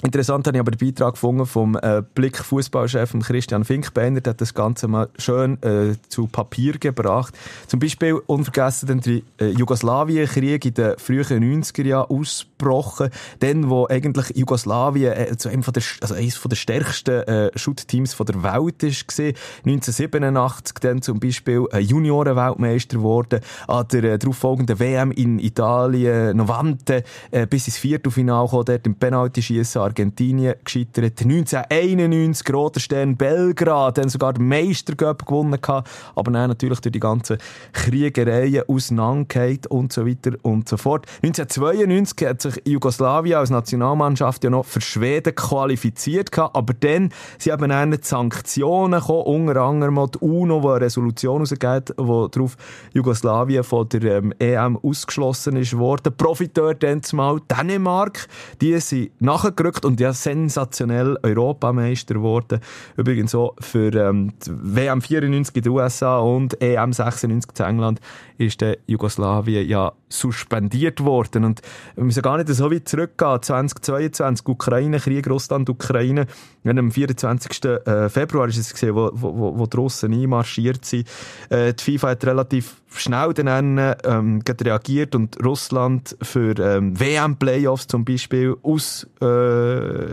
Interessant 0.03 0.45
habe 0.45 0.57
ich 0.57 0.59
aber 0.59 0.71
den 0.71 0.89
Beitrag 0.89 1.13
gefunden 1.13 1.45
vom 1.45 1.77
äh, 1.77 2.03
Blick 2.15 2.37
Fußballchef 2.37 3.15
Christian 3.21 3.63
Finkbeiner, 3.63 4.19
der 4.19 4.31
hat 4.31 4.41
das 4.41 4.53
Ganze 4.53 4.89
mal 4.89 5.07
schön 5.17 5.57
äh, 5.63 5.95
zu 6.09 6.27
Papier 6.27 6.73
gebracht. 6.73 7.33
Zum 7.67 7.79
Beispiel 7.79 8.15
unvergessen 8.27 8.99
der 8.99 9.21
äh, 9.39 9.51
Jugoslawienkrieg 9.51 10.65
in 10.65 10.73
den 10.73 10.97
frühen 10.97 11.63
90er 11.63 11.85
Jahren 11.85 12.09
ausgebrochen, 12.09 13.09
dann 13.39 13.69
wo 13.69 13.87
eigentlich 13.87 14.35
Jugoslawien 14.35 15.13
äh, 15.13 15.37
zu 15.37 15.47
einem 15.47 15.63
von 15.63 15.73
der, 15.73 15.83
also 16.01 16.13
eines 16.13 16.35
von 16.35 16.49
der 16.49 16.57
stärksten 16.57 17.23
äh, 17.23 17.51
Shoot-Teams 17.57 18.17
der 18.17 18.43
Welt 18.43 18.83
ist 18.83 19.07
gesehen. 19.07 19.35
1987 19.65 20.75
dann 20.81 21.01
zum 21.01 21.21
Beispiel 21.21 21.67
äh, 21.71 21.79
Juniorenweltmeister 21.79 22.97
geworden, 22.97 23.39
an 23.69 23.87
der 23.93 24.03
äh, 24.03 24.19
darauffolgenden 24.19 24.77
WM 24.77 25.11
in 25.11 25.39
Italien, 25.39 26.35
Novante, 26.35 27.05
äh, 27.31 27.47
bis 27.47 27.67
ins 27.67 27.77
Viertelfinale 27.77 28.45
gekommen, 28.45 28.65
dort 28.65 28.85
im 28.85 28.95
Penalty-Schiessen 28.95 29.84
Argentinien 29.85 30.55
gescheitert. 30.63 31.21
1991 31.21 32.53
Roter 32.53 32.79
Stern 32.79 33.17
Belgrad, 33.17 33.97
dann 33.97 34.09
sogar 34.09 34.33
den 34.33 34.47
Meistercup 34.47 35.25
gewonnen 35.25 35.59
gehabt, 35.61 35.89
aber 36.15 36.31
dann 36.31 36.49
natürlich 36.49 36.79
durch 36.81 36.91
die 36.91 36.99
ganzen 36.99 37.37
Kriegereien 37.73 38.63
auseinandergehauen 38.67 39.59
und 39.69 39.93
so 39.93 40.05
weiter 40.05 40.31
und 40.41 40.67
so 40.67 40.77
fort. 40.77 41.05
1992 41.23 42.27
hat 42.27 42.41
sich 42.41 42.61
Jugoslawien 42.65 43.37
als 43.37 43.49
Nationalmannschaft 43.49 44.43
ja 44.43 44.49
noch 44.49 44.65
für 44.65 44.81
Schweden 44.81 45.35
qualifiziert 45.35 46.31
gehabt, 46.31 46.55
aber 46.55 46.73
dann 46.73 47.11
sind 47.37 47.53
eben 47.53 47.69
dann 47.69 47.97
Sanktionen 48.01 48.99
gekommen, 48.99 49.47
unter 49.47 49.61
anderem 49.61 49.95
die 50.11 50.17
UNO, 50.19 50.61
die 50.61 50.67
eine 50.67 50.81
Resolution 50.81 51.41
rausgeht, 51.41 51.93
wo 51.97 52.27
darauf 52.27 52.57
Jugoslawien 52.93 53.63
von 53.63 53.87
der 53.89 54.17
ähm, 54.17 54.33
EM 54.39 54.77
ausgeschlossen 54.77 55.55
ist 55.57 55.77
worden. 55.77 56.15
Profiteur 56.15 56.73
dann 56.73 57.03
zumal 57.03 57.39
Dänemark, 57.49 58.27
die 58.61 58.79
sind 58.79 59.21
nachgerückt 59.21 59.74
verrückt 59.75 59.85
und 59.85 59.99
ja 59.99 60.13
sensationell 60.13 61.17
Europameister 61.23 62.15
geworden. 62.15 62.59
Übrigens 62.97 63.31
so 63.31 63.55
für 63.59 63.93
ähm, 63.93 64.33
WM 64.45 65.01
94 65.01 65.55
in 65.55 65.61
den 65.63 65.71
USA 65.71 66.19
und 66.19 66.61
EM 66.61 66.93
96 66.93 67.59
in 67.59 67.65
England 67.65 67.99
ist 68.37 68.61
der 68.61 68.77
Jugoslawien 68.87 69.67
ja 69.67 69.93
suspendiert 70.09 71.03
worden. 71.03 71.45
Und 71.45 71.61
wir 71.95 72.03
müssen 72.03 72.21
gar 72.21 72.37
nicht 72.37 72.49
so 72.49 72.71
weit 72.71 72.87
zurückgehen. 72.87 73.41
2022, 73.41 74.47
Ukraine-Krieg, 74.47 75.27
Russland-Ukraine. 75.29 76.27
Am 76.65 76.91
24. 76.91 77.65
Äh, 77.65 78.09
Februar 78.09 78.47
ist 78.47 78.57
es 78.57 78.73
gesehen, 78.73 78.95
wo, 78.95 79.11
wo, 79.13 79.57
wo 79.57 79.65
die 79.65 79.77
Russen 79.77 80.13
einmarschiert 80.13 80.85
sind. 80.85 81.07
Äh, 81.49 81.73
die 81.73 81.83
FIFA 81.83 82.09
hat 82.09 82.25
relativ 82.25 82.81
schnell 82.97 83.33
dann 83.33 83.77
ähm, 84.03 84.41
reagiert 84.47 85.15
und 85.15 85.43
Russland 85.43 86.15
für 86.21 86.57
ähm, 86.59 86.99
WM-Playoffs 86.99 87.87
zum 87.87 88.05
Beispiel 88.05 88.55
aus, 88.63 89.07
äh, 89.21 89.25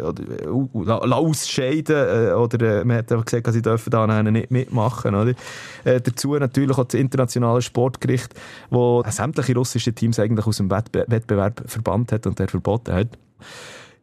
oder, 0.02 0.52
uh, 0.52 1.12
ausscheiden 1.12 1.97
äh, 1.97 2.32
oder 2.32 2.80
äh, 2.80 2.85
man 2.85 2.99
hat 2.99 3.12
einfach 3.12 3.25
gesagt, 3.25 3.52
sie 3.52 3.62
dürfen 3.62 3.90
da 3.90 4.23
nicht 4.23 4.50
mitmachen. 4.50 5.14
Oder? 5.14 5.35
Äh, 5.85 6.00
dazu 6.00 6.35
natürlich 6.35 6.78
auch 6.78 6.85
das 6.85 7.00
internationale 7.00 7.62
Sportgericht, 7.62 8.35
wo 8.71 9.02
sämtliche 9.09 9.54
russische 9.54 9.92
Teams 9.92 10.18
eigentlich 10.18 10.47
aus 10.47 10.56
dem 10.59 10.71
Wettbewerb 10.71 11.62
verbannt 11.66 12.12
hat 12.12 12.26
und 12.26 12.38
der 12.38 12.49
verboten 12.49 12.92
hat. 12.92 13.09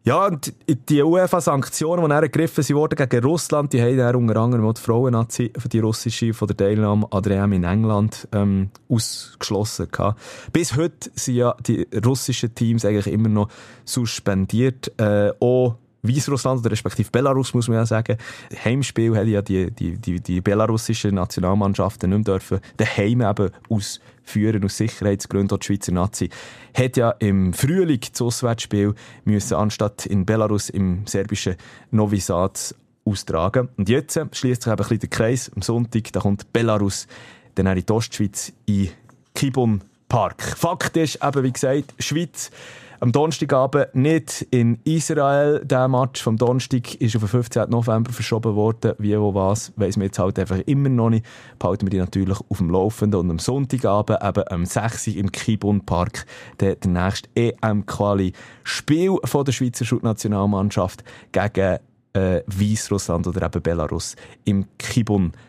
Ja, 0.03 0.27
und 0.27 0.53
die 0.89 1.03
UEFA-Sanktionen, 1.03 2.06
die 2.06 2.10
dann 2.10 2.24
ergriffen 2.24 2.63
wurden 2.75 2.96
gegen 2.96 3.24
Russland, 3.24 3.74
die 3.74 3.82
haben 3.82 3.98
dann 3.98 4.15
unter 4.15 4.38
anderem 4.38 4.65
auch 4.65 4.74
die 4.74 4.82
Frauen-Nazi 4.82 5.51
für 5.58 5.68
die 5.68 5.79
russische 5.79 6.34
von 6.34 6.48
der 6.48 6.56
Teilnahme 6.56 7.06
an 7.12 7.24
der 7.24 7.44
EM 7.44 7.53
in 7.53 7.63
England 7.65 8.27
ähm, 8.32 8.70
ausgeschlossen 8.88 9.89
gehabt. 9.91 10.20
Bis 10.53 10.75
heute 10.77 11.12
sind 11.15 11.36
ja 11.36 11.53
die 11.68 11.86
russischen 12.06 12.56
Teams 12.56 12.86
eigentlich 12.86 13.08
immer 13.08 13.29
noch 13.29 13.50
suspendiert. 13.84 14.91
Äh, 14.98 15.34
auch 15.41 15.75
Weißrussland 16.01 16.62
oder 16.62 16.72
respektive 16.72 17.10
Belarus, 17.12 17.53
muss 17.53 17.68
man 17.68 17.77
ja 17.77 17.86
sagen. 17.86 18.18
Heimspiel 18.63 19.15
hätte 19.15 19.29
ja 19.29 19.41
die, 19.41 19.72
die, 19.72 19.98
die, 19.98 20.20
die 20.20 20.41
belarussischen 20.41 21.15
Nationalmannschaften 21.15 22.10
nicht 22.10 22.27
mehr 22.27 22.36
dürfen 22.36 22.60
daheim 22.77 23.22
eben 23.22 23.51
ausführen, 23.70 24.63
aus 24.63 24.77
Sicherheitsgründen. 24.77 25.60
Die 25.60 25.65
Schweizer 25.65 25.91
Nazi 25.91 26.29
hat 26.74 26.98
ja 26.98 27.12
im 27.12 27.53
Frühling 27.53 28.01
das 28.12 28.22
Auswärtsspiel 28.22 28.94
müssen 29.25 29.56
anstatt 29.56 30.06
in 30.06 30.25
Belarus 30.25 30.70
im 30.70 31.06
serbischen 31.06 31.56
Novi 31.91 32.20
Sad 32.20 32.75
austragen. 33.06 33.70
Und 33.77 33.89
jetzt 33.89 34.20
schließt 34.32 34.63
sich 34.63 34.72
eben 34.72 34.74
ein 34.74 34.77
bisschen 34.77 35.00
der 35.00 35.10
Kreis. 35.10 35.51
Am 35.56 35.62
Sonntag, 35.62 36.12
da 36.13 36.22
kommt 36.22 36.51
Belarus 36.53 37.08
dann 37.56 37.68
in 37.68 37.86
die 37.86 37.91
Ostschweiz 37.91 38.53
in 38.65 38.89
Kibun 39.34 39.82
Park. 40.08 40.41
Fakt 40.41 40.98
ist 40.98 41.20
eben, 41.24 41.44
wie 41.44 41.51
gesagt, 41.51 41.94
Schweiz 42.00 42.51
am 43.00 43.12
Donnerstagabend 43.12 43.96
nicht 43.96 44.46
in 44.51 44.79
Israel. 44.84 45.62
Der 45.63 45.88
Match 45.88 46.22
vom 46.22 46.38
Donnerstag 46.38 46.96
ist 46.96 47.15
auf 47.15 47.22
den 47.22 47.29
15. 47.29 47.70
November 47.70 48.12
verschoben 48.12 48.56
worden. 48.56 48.94
Wie, 48.98 49.18
wo, 49.18 49.34
was, 49.34 49.72
weiss 49.75 49.98
man 49.98 50.06
jetzt 50.06 50.20
halt 50.20 50.38
einfach 50.38 50.60
immer 50.65 50.89
noch 50.89 51.10
nicht. 51.10 51.25
Behalten 51.58 51.86
wir 51.86 51.91
die 51.91 51.98
natürlich 51.98 52.39
auf 52.50 52.58
dem 52.58 52.70
Laufenden. 52.70 53.20
Und 53.20 53.29
am 53.32 53.39
Sonntagabend, 53.39 54.20
eben 54.24 54.44
am 54.50 54.65
6. 54.65 55.08
im 55.08 55.32
Kibun 55.32 55.86
Park, 55.86 56.25
der, 56.60 56.75
der 56.75 56.91
nächste 56.91 57.29
EM-Quali-Spiel 57.36 59.18
von 59.24 59.46
der 59.46 59.51
Schweizer 59.51 59.86
Schulnationalmannschaft 59.86 61.03
gegen 61.32 61.77
äh, 62.13 62.41
Weißrussland 62.48 63.27
oder 63.27 63.46
eben 63.46 63.62
Belarus 63.62 64.15
im 64.46 64.65
Kibun 64.77 65.32
Park. 65.32 65.49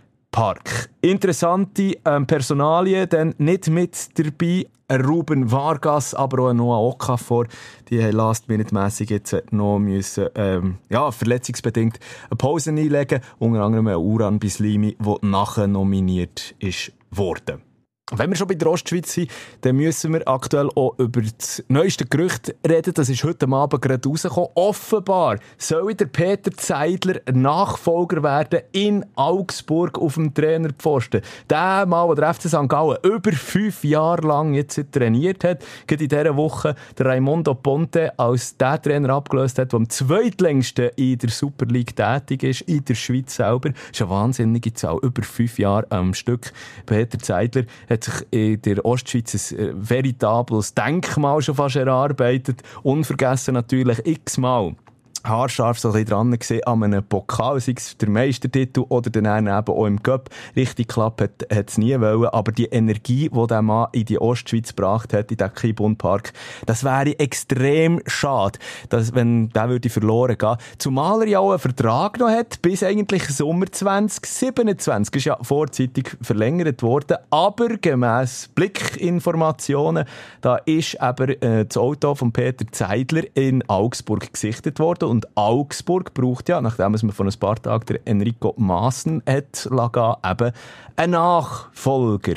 Interessante 1.00 1.98
ähm, 2.04 2.26
Personalien, 2.26 3.08
dann 3.08 3.34
nicht 3.38 3.68
mit 3.68 4.18
dabei. 4.18 4.66
Ruben 4.92 5.52
Vargas, 5.52 6.14
aber 6.14 6.48
auch 6.48 6.52
Noah 6.52 6.80
Okafor, 6.80 7.46
die 7.88 8.02
haben 8.02 8.10
last-minute-mässig 8.10 9.10
jetzt 9.10 9.36
noch 9.52 9.78
müssen, 9.78 10.28
ähm, 10.34 10.78
ja, 10.88 11.12
verletzungsbedingt 11.12 12.00
eine 12.28 12.36
Pause 12.36 12.70
einlegen. 12.70 13.20
Unter 13.38 13.62
anderem 13.62 13.86
Uran 13.86 14.40
Bislimi, 14.40 14.96
der 14.98 15.16
nachher 15.22 15.68
nominiert 15.68 16.56
ist 16.58 16.90
worden. 17.12 17.69
Wenn 18.12 18.28
wir 18.28 18.36
schon 18.36 18.48
bei 18.48 18.54
der 18.54 18.68
Ostschweiz 18.68 19.12
sind, 19.12 19.30
dann 19.60 19.76
müssen 19.76 20.12
wir 20.12 20.26
aktuell 20.26 20.68
auch 20.74 20.98
über 20.98 21.22
das 21.22 21.62
neueste 21.68 22.06
Gerücht 22.06 22.52
reden. 22.66 22.92
Das 22.92 23.08
ist 23.08 23.22
heute 23.22 23.46
Abend 23.48 23.80
gerade 23.80 24.08
rausgekommen. 24.08 24.50
Offenbar 24.54 25.38
soll 25.58 25.94
der 25.94 26.06
Peter 26.06 26.50
Zeidler 26.50 27.20
Nachfolger 27.32 28.22
werden 28.24 28.62
in 28.72 29.06
Augsburg 29.14 29.96
auf 29.96 30.14
dem 30.14 30.34
Trainerpfosten. 30.34 31.20
Der 31.48 31.86
Mann, 31.86 32.16
der 32.16 32.34
FC 32.34 32.48
St. 32.48 32.68
Gallen 32.68 32.98
über 33.04 33.30
fünf 33.30 33.84
Jahre 33.84 34.26
lang 34.26 34.54
jetzt 34.54 34.80
trainiert 34.90 35.44
hat, 35.44 35.64
gerade 35.86 36.02
in 36.02 36.08
dieser 36.08 36.36
Woche 36.36 36.74
der 36.98 37.06
Raimondo 37.06 37.54
Ponte 37.54 38.18
als 38.18 38.56
der 38.56 38.82
Trainer 38.82 39.10
abgelöst 39.10 39.60
hat, 39.60 39.70
der 39.70 39.76
am 39.76 39.88
zweitlängsten 39.88 40.90
in 40.96 41.16
der 41.16 41.30
Super 41.30 41.66
League 41.66 41.94
tätig 41.94 42.42
ist, 42.42 42.62
in 42.62 42.84
der 42.84 42.96
Schweiz 42.96 43.36
selber. 43.36 43.70
Das 43.70 43.90
ist 43.92 44.02
eine 44.02 44.10
wahnsinnige 44.10 44.74
Zahl. 44.74 44.98
Über 45.00 45.22
fünf 45.22 45.60
Jahre 45.60 45.86
am 45.90 46.12
Stück. 46.12 46.52
Peter 46.86 47.18
Zeidler 47.20 47.64
hat 47.88 47.99
hat 48.00 48.04
sich 48.04 48.26
in 48.30 48.62
der 48.62 48.84
Ostschweiz 48.84 49.52
ein 49.52 49.58
äh, 49.58 49.72
veritables 49.74 50.74
Denkmal 50.74 51.42
schon 51.42 51.54
fast 51.54 51.76
erarbeitet. 51.76 52.62
Unvergessen 52.82 53.54
natürlich 53.54 54.06
x-mal 54.06 54.74
haarscharf 55.24 55.78
so 55.78 55.92
ein 55.92 56.04
dran 56.04 56.38
gesehen 56.38 56.64
an 56.64 56.82
einem 56.82 57.04
Pokal, 57.04 57.60
sei 57.60 57.74
es 57.76 57.96
der 57.98 58.08
Meistertitel 58.08 58.84
oder 58.88 59.10
dann 59.10 59.46
eben 59.46 59.48
auch 59.48 59.86
im 59.86 60.02
Cup. 60.02 60.30
Richtig 60.56 60.88
klappt 60.88 61.20
hat, 61.20 61.46
es 61.48 61.78
nie 61.78 61.98
wollen, 62.00 62.26
aber 62.26 62.52
die 62.52 62.66
Energie, 62.66 63.28
die 63.28 63.46
der 63.46 63.62
Mann 63.62 63.88
in 63.92 64.04
die 64.04 64.18
Ostschweiz 64.18 64.74
gebracht 64.74 65.12
hat, 65.12 65.30
in 65.30 65.36
den 65.36 65.52
Kibun 65.52 65.96
Park, 65.96 66.32
das 66.66 66.84
wäre 66.84 67.18
extrem 67.18 68.00
schade, 68.06 68.58
dass, 68.88 69.14
wenn 69.14 69.50
der 69.50 69.68
würde 69.68 69.90
verloren 69.90 70.38
gehen. 70.38 70.56
Zumal 70.78 71.22
er 71.22 71.28
ja 71.28 71.38
auch 71.40 71.50
einen 71.50 71.58
Vertrag 71.58 72.18
noch 72.18 72.30
hat, 72.30 72.62
bis 72.62 72.82
eigentlich 72.82 73.28
Sommer 73.28 73.66
2027. 73.70 75.14
Ist 75.16 75.24
ja 75.24 75.38
vorzeitig 75.42 76.16
verlängert 76.22 76.82
worden, 76.82 77.18
aber 77.30 77.76
gemäss 77.76 78.48
Blickinformationen, 78.54 80.04
da 80.40 80.56
ist 80.56 81.00
aber 81.00 81.42
äh, 81.42 81.66
das 81.66 81.76
Auto 81.76 82.14
von 82.14 82.32
Peter 82.32 82.64
Zeidler 82.70 83.24
in 83.34 83.68
Augsburg 83.68 84.32
gesichtet 84.32 84.78
worden 84.78 85.09
und 85.10 85.36
Augsburg 85.36 86.14
braucht 86.14 86.48
ja, 86.48 86.60
nachdem 86.60 86.94
es 86.94 87.02
mir 87.02 87.12
vor 87.12 87.26
ein 87.26 87.38
paar 87.38 87.56
Tagen 87.56 87.84
der 87.86 88.00
Enrico 88.06 88.54
Maassen 88.56 89.22
hat 89.26 89.68
lassen, 89.70 90.14
eben 90.24 90.52
einen 90.96 91.12
Nachfolger. 91.12 92.34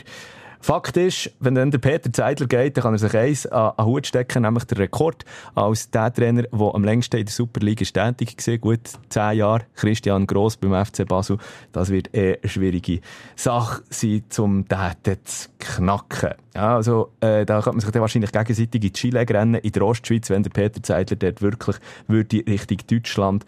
Fakt 0.63 0.95
ist, 0.95 1.29
wenn 1.41 1.55
dann 1.55 1.71
der 1.71 1.77
Peter 1.77 2.13
Zeidler 2.13 2.47
geht, 2.47 2.77
dann 2.77 2.83
kann 2.83 2.93
er 2.93 2.97
sich 2.97 3.13
eins 3.17 3.45
an 3.47 3.73
den 3.77 3.85
Hut 3.85 4.07
stecken, 4.07 4.43
nämlich 4.43 4.63
der 4.63 4.77
Rekord 4.77 5.25
als 5.55 5.91
der 5.91 6.13
Trainer, 6.13 6.43
der 6.43 6.73
am 6.73 6.85
längsten 6.85 7.17
in 7.17 7.25
der 7.25 7.33
Superliga 7.33 7.83
tätig 7.83 8.37
war. 8.47 8.57
Gut 8.59 8.91
zehn 9.09 9.39
Jahre. 9.39 9.65
Christian 9.75 10.25
Gross 10.25 10.55
beim 10.55 10.85
FC 10.85 11.05
Basel. 11.05 11.37
Das 11.73 11.89
wird 11.89 12.15
eh 12.15 12.37
eine 12.41 12.49
schwierige 12.49 13.01
Sache 13.35 13.83
sein, 13.89 14.23
um 14.37 14.65
den 14.65 15.25
zu 15.25 15.49
knacken. 15.59 16.35
Ja, 16.55 16.77
also, 16.77 17.11
äh, 17.19 17.45
da 17.45 17.55
könnte 17.55 17.71
man 17.71 17.79
sich 17.81 17.91
dann 17.91 18.01
wahrscheinlich 18.01 18.31
gegenseitig 18.31 18.75
in 18.75 18.89
die 18.89 18.97
Skiläge 18.97 19.33
rennen 19.33 19.55
in 19.55 19.71
der 19.73 19.81
Ostschweiz, 19.81 20.29
wenn 20.29 20.43
der 20.43 20.51
Peter 20.51 20.81
Zeidler 20.81 21.17
dort 21.17 21.41
wirklich 21.41 21.75
würde 22.07 22.41
Richtung 22.47 22.77
Deutschland 22.89 23.45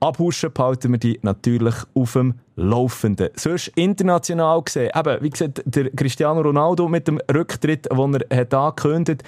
abhuschen, 0.00 0.52
behalten 0.52 0.92
wir 0.92 0.98
die 0.98 1.18
natürlich 1.22 1.74
auf 1.94 2.14
dem 2.14 2.34
Laufenden. 2.56 3.28
Sonst 3.34 3.68
international 3.68 4.62
gesehen, 4.62 4.90
eben, 4.94 5.22
wie 5.22 5.30
gesagt, 5.30 5.62
der 5.64 5.90
Cristiano 5.90 6.40
Ronaldo 6.40 6.88
mit 6.88 7.06
dem 7.06 7.20
Rücktritt, 7.32 7.88
den 7.90 8.14
er 8.28 8.36
hat 8.36 8.54
angekündigt 8.54 9.22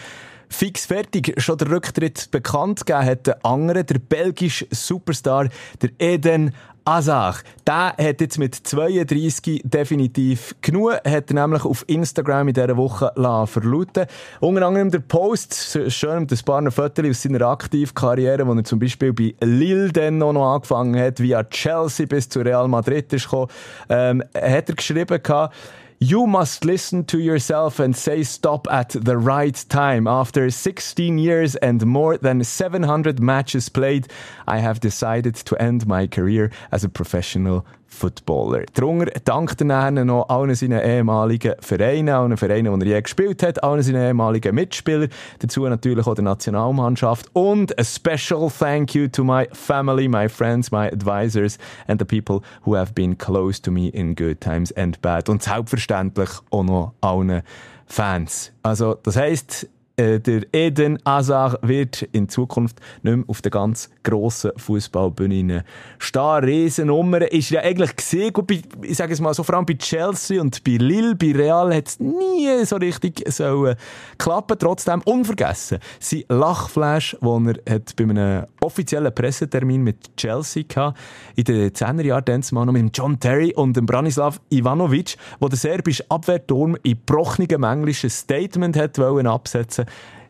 fix 0.53 0.87
fertig. 0.87 1.35
Schon 1.39 1.59
der 1.59 1.71
Rücktritt 1.71 2.31
bekannt 2.31 2.87
gegeben 2.87 3.07
hat, 3.07 3.27
der 3.27 3.45
andere, 3.45 3.85
der 3.85 3.99
belgische 3.99 4.67
Superstar, 4.71 5.49
der 5.81 5.91
Eden 5.99 6.53
Azar, 6.85 7.37
der 7.65 7.95
hat 7.97 8.21
jetzt 8.21 8.39
mit 8.39 8.55
32 8.55 9.63
definitiv 9.65 10.57
genug, 10.63 10.95
hat 10.95 11.31
er 11.31 11.35
nämlich 11.35 11.65
auf 11.65 11.85
Instagram 11.87 12.49
in 12.49 12.55
dieser 12.55 12.77
Woche 12.77 13.13
verlauten. 13.47 14.07
Unter 14.41 14.67
anderem 14.67 14.91
der 14.91 14.99
Post, 14.99 15.79
schön 15.89 16.21
mit 16.21 16.33
ein 16.33 16.39
paar 16.45 16.71
Fotos 16.73 17.05
aus 17.09 17.23
seiner 17.23 17.43
Aktivkarriere, 17.43 18.47
wo 18.47 18.55
er 18.55 18.65
zum 18.65 18.81
Beispiel 18.81 19.13
bei 19.13 19.35
Lille 19.41 19.93
dann 19.93 20.19
noch 20.19 20.35
angefangen 20.55 21.01
hat, 21.01 21.21
via 21.21 21.45
Chelsea 21.45 22.07
bis 22.07 22.29
zu 22.29 22.41
Real 22.41 22.67
Madrid 22.67 23.13
ist 23.13 23.25
gekommen, 23.25 23.49
ähm, 23.89 24.25
hat 24.35 24.69
er 24.69 24.75
geschrieben 24.75 25.23
gehabt, 25.23 25.55
You 26.03 26.27
must 26.27 26.65
listen 26.65 27.05
to 27.05 27.21
yourself 27.21 27.79
and 27.79 27.95
say 27.95 28.25
stop 28.25 28.67
at 28.73 28.89
the 28.89 29.17
right 29.17 29.55
time. 29.69 30.09
After 30.09 30.51
16 30.51 31.17
years 31.17 31.55
and 31.55 31.87
more 31.87 32.19
than 32.19 32.43
700 32.43 33.21
matches 33.21 33.69
played, 33.69 34.09
I 34.49 34.59
have 34.59 34.81
decided 34.81 35.37
to 35.37 35.63
end 35.63 35.87
my 35.87 36.09
career 36.09 36.51
as 36.73 36.83
a 36.83 36.89
professional 36.89 37.65
Footballer. 37.93 38.65
Darunter 38.75 39.13
dankt 39.25 39.61
er 39.61 39.91
noch 39.91 40.29
allen 40.29 40.55
seinen 40.55 40.81
ehemaligen 40.81 41.55
Vereinen, 41.61 42.09
allen 42.09 42.37
Vereinen, 42.37 42.81
die 42.81 42.87
er 42.87 42.97
je 42.97 43.03
gespielt 43.03 43.43
hat, 43.43 43.63
allen 43.63 43.83
seinen 43.83 44.03
ehemaligen 44.03 44.55
Mitspielern, 44.55 45.09
dazu 45.39 45.69
natürlich 45.69 46.07
auch 46.07 46.15
der 46.15 46.25
Nationalmannschaft 46.25 47.27
und 47.35 47.79
a 47.79 47.85
special 47.85 48.51
thank 48.51 48.95
you 48.95 49.09
to 49.09 49.23
my 49.23 49.47
family, 49.53 50.09
my 50.09 50.29
friends, 50.29 50.73
my 50.73 50.89
advisors 50.91 51.59
and 51.87 52.01
the 52.01 52.05
people 52.05 52.41
who 52.65 52.75
have 52.75 52.95
been 52.95 53.17
close 53.17 53.61
to 53.61 53.71
me 53.71 53.89
in 53.89 54.15
good 54.15 54.41
times 54.41 54.73
and 54.73 55.01
bad 55.03 55.29
und 55.29 55.43
selbstverständlich 55.43 56.31
auch 56.51 56.65
noch 56.65 56.95
allen 57.03 57.43
Fans. 57.87 58.53
Also, 58.63 58.95
das 59.03 59.17
heisst, 59.17 59.69
äh, 59.97 60.21
der 60.21 60.43
Eden 60.53 60.99
Azar 61.05 61.59
wird 61.63 62.03
in 62.13 62.29
Zukunft 62.29 62.81
nicht 63.03 63.17
mehr 63.17 63.25
auf 63.29 63.43
der 63.43 63.51
ganz 63.51 63.91
grossen 64.03 64.53
Fußballbühne 64.57 65.65
stehen. 65.99 66.23
Riesennummer 66.23 67.31
ist 67.31 67.51
ja 67.51 67.61
eigentlich 67.61 67.95
gesehen, 67.97 68.33
gut, 68.33 68.47
bei, 68.47 68.63
ich 68.83 68.97
sage 68.97 69.13
es 69.13 69.21
mal 69.21 69.35
so, 69.35 69.43
vor 69.43 69.57
allem 69.57 69.67
bei 69.67 69.75
Chelsea 69.75 70.41
und 70.41 70.65
bei 70.65 70.73
Lille, 70.73 71.15
bei 71.15 71.33
Real 71.33 71.75
hat 71.75 71.89
es 71.89 72.01
nie 72.01 72.65
so 72.65 72.77
richtig 72.77 73.23
so 73.29 73.73
klappen. 74.19 74.59
Trotzdem 74.59 75.03
unvergessen 75.05 75.79
sein 76.01 76.25
Lachflash, 76.29 77.17
den 77.21 77.61
er 77.65 77.75
hat 77.75 77.95
bei 77.97 78.05
einem 78.05 78.47
offiziellen 78.61 79.15
Pressetermin 79.15 79.83
mit 79.83 80.17
Chelsea 80.17 80.65
hatte, 80.75 80.99
in 81.37 81.45
den 81.45 81.71
10er 81.71 82.03
Jahren 82.03 82.43
mal 82.53 82.65
noch 82.65 82.73
mit 82.73 82.97
John 82.97 83.19
Terry 83.21 83.53
und 83.55 83.77
dem 83.77 83.87
Branislav 83.87 84.41
Ivanovic, 84.51 85.17
wo 85.41 85.49
der 85.49 85.59
serbische 85.59 86.05
Abwehrturm 86.09 86.77
in 86.83 86.99
brochigem 87.05 87.65
englischen 87.65 88.11
Statement 88.11 88.77
hat 88.77 88.99
wollen 88.99 89.27
absetzen 89.27 89.82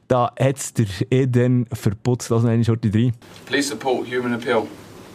da 0.08 0.32
hat 0.38 0.56
es 0.56 0.74
der 0.74 0.86
Eden 1.10 1.66
verputzt. 1.72 2.30
Uns 2.30 2.66
schon 2.66 2.80
die 2.80 2.90
drei. 2.90 3.12
Please 3.46 3.68
support 3.68 4.06
Human 4.08 4.34
Appeal. 4.34 4.66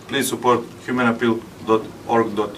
Please 0.07 0.29
support 0.29 0.63
humanappeal.org.uk. 0.87 2.57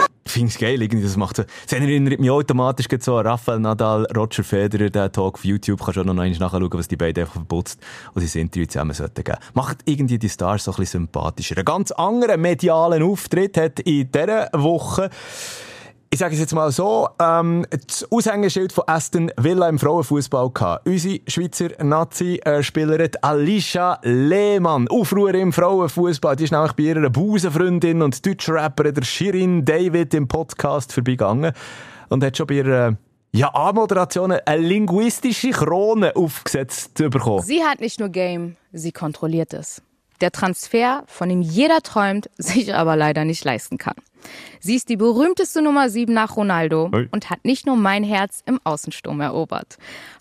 Finde 0.40 0.54
es 0.54 0.58
geil, 0.58 0.80
irgendwie, 0.80 1.02
das 1.02 1.18
macht 1.18 1.36
so, 1.36 1.42
das 1.42 1.70
erinnert 1.70 2.18
mich 2.18 2.30
automatisch 2.30 2.86
so 3.00 3.18
an 3.18 3.26
Rafael 3.26 3.60
Nadal, 3.60 4.06
Roger 4.16 4.42
Federer, 4.42 4.88
der 4.88 5.12
Talk 5.12 5.34
auf 5.34 5.44
YouTube, 5.44 5.84
kannst 5.84 5.98
du 5.98 6.00
auch 6.00 6.04
noch 6.06 6.14
nachschauen, 6.14 6.66
was 6.72 6.88
die 6.88 6.96
beiden 6.96 7.24
einfach 7.24 7.34
verputzt 7.34 7.78
und 8.14 8.24
das 8.24 8.34
Interview 8.34 8.64
zusammen 8.64 8.94
sollten 8.94 9.22
geben. 9.22 9.36
Macht 9.52 9.80
irgendwie 9.84 10.18
die 10.18 10.30
Stars 10.30 10.64
so 10.64 10.70
ein 10.70 10.76
bisschen 10.78 11.02
sympathischer. 11.02 11.58
Ein 11.58 11.66
ganz 11.66 11.90
anderen 11.90 12.40
medialen 12.40 13.02
Auftritt 13.02 13.58
hat 13.58 13.80
in 13.80 14.10
dieser 14.10 14.48
Woche 14.54 15.10
ich 16.12 16.18
sage 16.18 16.34
es 16.34 16.40
jetzt 16.40 16.54
mal 16.54 16.72
so, 16.72 17.08
ähm, 17.20 17.64
das 17.70 18.04
Aushängeschild 18.10 18.72
von 18.72 18.82
Aston 18.88 19.30
Villa 19.36 19.68
im 19.68 19.78
Frauenfußball 19.78 20.50
gehabt. 20.50 20.88
Unsere 20.88 21.20
Schweizer 21.28 21.68
Nazi-Spielerin 21.80 23.12
Alicia 23.22 24.00
Lehmann, 24.02 24.88
Aufruhr 24.88 25.32
im 25.34 25.52
Frauenfußball. 25.52 26.34
Die 26.34 26.44
ist 26.44 26.50
nämlich 26.50 26.72
bei 26.72 26.82
ihrer 26.82 27.10
Busenfreundin 27.10 28.02
und 28.02 28.26
Deutschrapperin 28.26 28.94
der 28.94 29.04
Shirin 29.04 29.64
David 29.64 30.12
im 30.14 30.26
Podcast 30.26 30.92
vorbeigegangen 30.92 31.52
und 32.08 32.24
hat 32.24 32.36
schon 32.36 32.48
bei 32.48 32.54
ihrer 32.54 32.96
ja, 33.32 33.54
A-Moderation 33.54 34.32
eine 34.32 34.60
linguistische 34.60 35.50
Krone 35.50 36.16
aufgesetzt 36.16 36.94
bekommen. 36.94 37.44
Sie 37.44 37.62
hat 37.62 37.78
nicht 37.78 38.00
nur 38.00 38.08
Game, 38.08 38.56
sie 38.72 38.90
kontrolliert 38.90 39.54
es. 39.54 39.80
Der 40.20 40.32
Transfer, 40.32 41.04
von 41.06 41.28
dem 41.28 41.42
jeder 41.42 41.80
träumt, 41.80 42.30
sich 42.38 42.74
aber 42.74 42.96
leider 42.96 43.24
nicht 43.24 43.44
leisten 43.44 43.78
kann. 43.78 43.94
Sie 44.60 44.74
ist 44.74 44.90
die 44.90 44.96
berühmteste 44.96 45.62
Nummer 45.62 45.88
7 45.88 46.12
nach 46.12 46.36
Ronaldo 46.36 46.90
hey. 46.92 47.08
und 47.10 47.30
hat 47.30 47.44
nicht 47.44 47.66
nur 47.66 47.76
mein 47.76 48.04
Herz 48.04 48.42
im 48.44 48.60
Außensturm 48.64 49.20
erobert. 49.22 49.78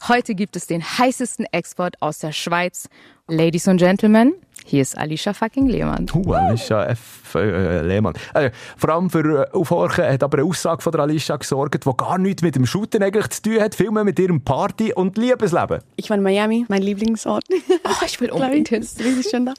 Heute 0.08 0.36
gibt 0.36 0.56
es 0.56 0.68
den 0.68 0.82
heißesten 0.82 1.46
Export 1.52 2.02
aus 2.02 2.20
der 2.20 2.32
Schweiz. 2.32 2.88
Ladies 3.28 3.68
and 3.68 3.80
Gentlemen, 3.80 4.34
hier 4.70 4.82
ist 4.82 4.98
Alicia 4.98 5.34
fucking 5.34 5.68
Lehmann. 5.68 6.06
Uh, 6.14 6.34
Alicia 6.34 6.86
F. 6.86 7.36
Äh, 7.36 7.82
Lehmann. 7.82 8.14
Äh, 8.34 8.52
vor 8.78 8.92
allem 8.92 9.10
für 9.10 9.48
äh, 9.48 9.52
Aufhorchen 9.52 10.06
hat 10.06 10.24
aber 10.24 10.40
eine 10.40 10.48
Aussage 10.48 10.82
von 10.82 10.92
der 10.92 11.02
Alicia 11.02 11.36
gesorgt, 11.38 11.86
die 11.86 11.90
gar 11.98 12.18
nichts 12.18 12.42
mit 12.42 12.56
dem 12.56 12.66
Shooten 12.66 13.04
eigentlich 13.04 13.30
zu 13.30 13.42
tun 13.42 13.60
hat, 13.60 13.76
vielmehr 13.76 14.04
mit 14.04 14.20
ihrem 14.20 14.42
Party- 14.42 14.94
und 14.94 15.18
Liebesleben. 15.18 15.80
Ich 15.96 16.10
war 16.10 16.18
in 16.18 16.24
Miami, 16.24 16.66
mein 16.70 16.82
Lieblingsort. 16.82 17.44
Oh, 17.50 17.90
ich 18.06 18.22
will 18.22 18.32
unbedingt 18.32 18.70
hin. 18.70 18.88
Riesig 19.00 19.30
schön 19.30 19.46
da. 19.46 19.54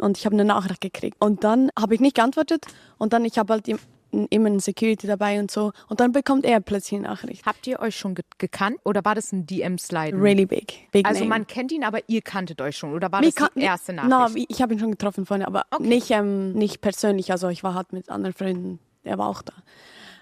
Und 0.00 0.18
ich 0.18 0.26
habe 0.26 0.34
eine 0.34 0.44
Nachricht 0.44 0.80
gekriegt. 0.80 1.16
Und 1.20 1.44
dann 1.44 1.70
habe 1.78 1.94
ich 1.94 2.00
nicht 2.00 2.16
geantwortet. 2.16 2.66
Und 2.98 3.12
dann, 3.12 3.24
ich 3.24 3.38
habe 3.38 3.52
halt 3.52 3.68
immer 4.10 4.48
ein 4.48 4.60
Security 4.60 5.06
dabei 5.06 5.38
und 5.38 5.50
so. 5.50 5.72
Und 5.88 6.00
dann 6.00 6.12
bekommt 6.12 6.44
er 6.44 6.60
plötzlich 6.60 6.98
eine 6.98 7.08
Nachricht. 7.08 7.44
Habt 7.46 7.66
ihr 7.66 7.80
euch 7.80 7.96
schon 7.96 8.14
ge 8.14 8.24
gekannt 8.38 8.78
oder 8.84 9.04
war 9.04 9.14
das 9.14 9.32
ein 9.32 9.46
DM-Slide? 9.46 10.16
Really 10.20 10.46
big. 10.46 10.88
big 10.92 11.06
also 11.06 11.20
name. 11.20 11.30
man 11.30 11.46
kennt 11.46 11.72
ihn, 11.72 11.84
aber 11.84 12.00
ihr 12.08 12.22
kanntet 12.22 12.60
euch 12.60 12.76
schon 12.76 12.94
oder 12.94 13.10
war 13.12 13.22
das 13.22 13.34
die 13.34 13.60
erste 13.60 13.92
Nachricht? 13.92 14.36
No, 14.36 14.44
ich 14.48 14.62
habe 14.62 14.74
ihn 14.74 14.80
schon 14.80 14.90
getroffen 14.90 15.26
vorhin, 15.26 15.44
aber 15.44 15.64
okay. 15.70 15.86
nicht, 15.86 16.10
ähm, 16.10 16.52
nicht 16.52 16.80
persönlich. 16.80 17.32
Also 17.32 17.48
ich 17.48 17.62
war 17.62 17.74
halt 17.74 17.92
mit 17.92 18.10
anderen 18.10 18.34
Freunden, 18.34 18.78
der 19.04 19.18
war 19.18 19.28
auch 19.28 19.42
da. 19.42 19.54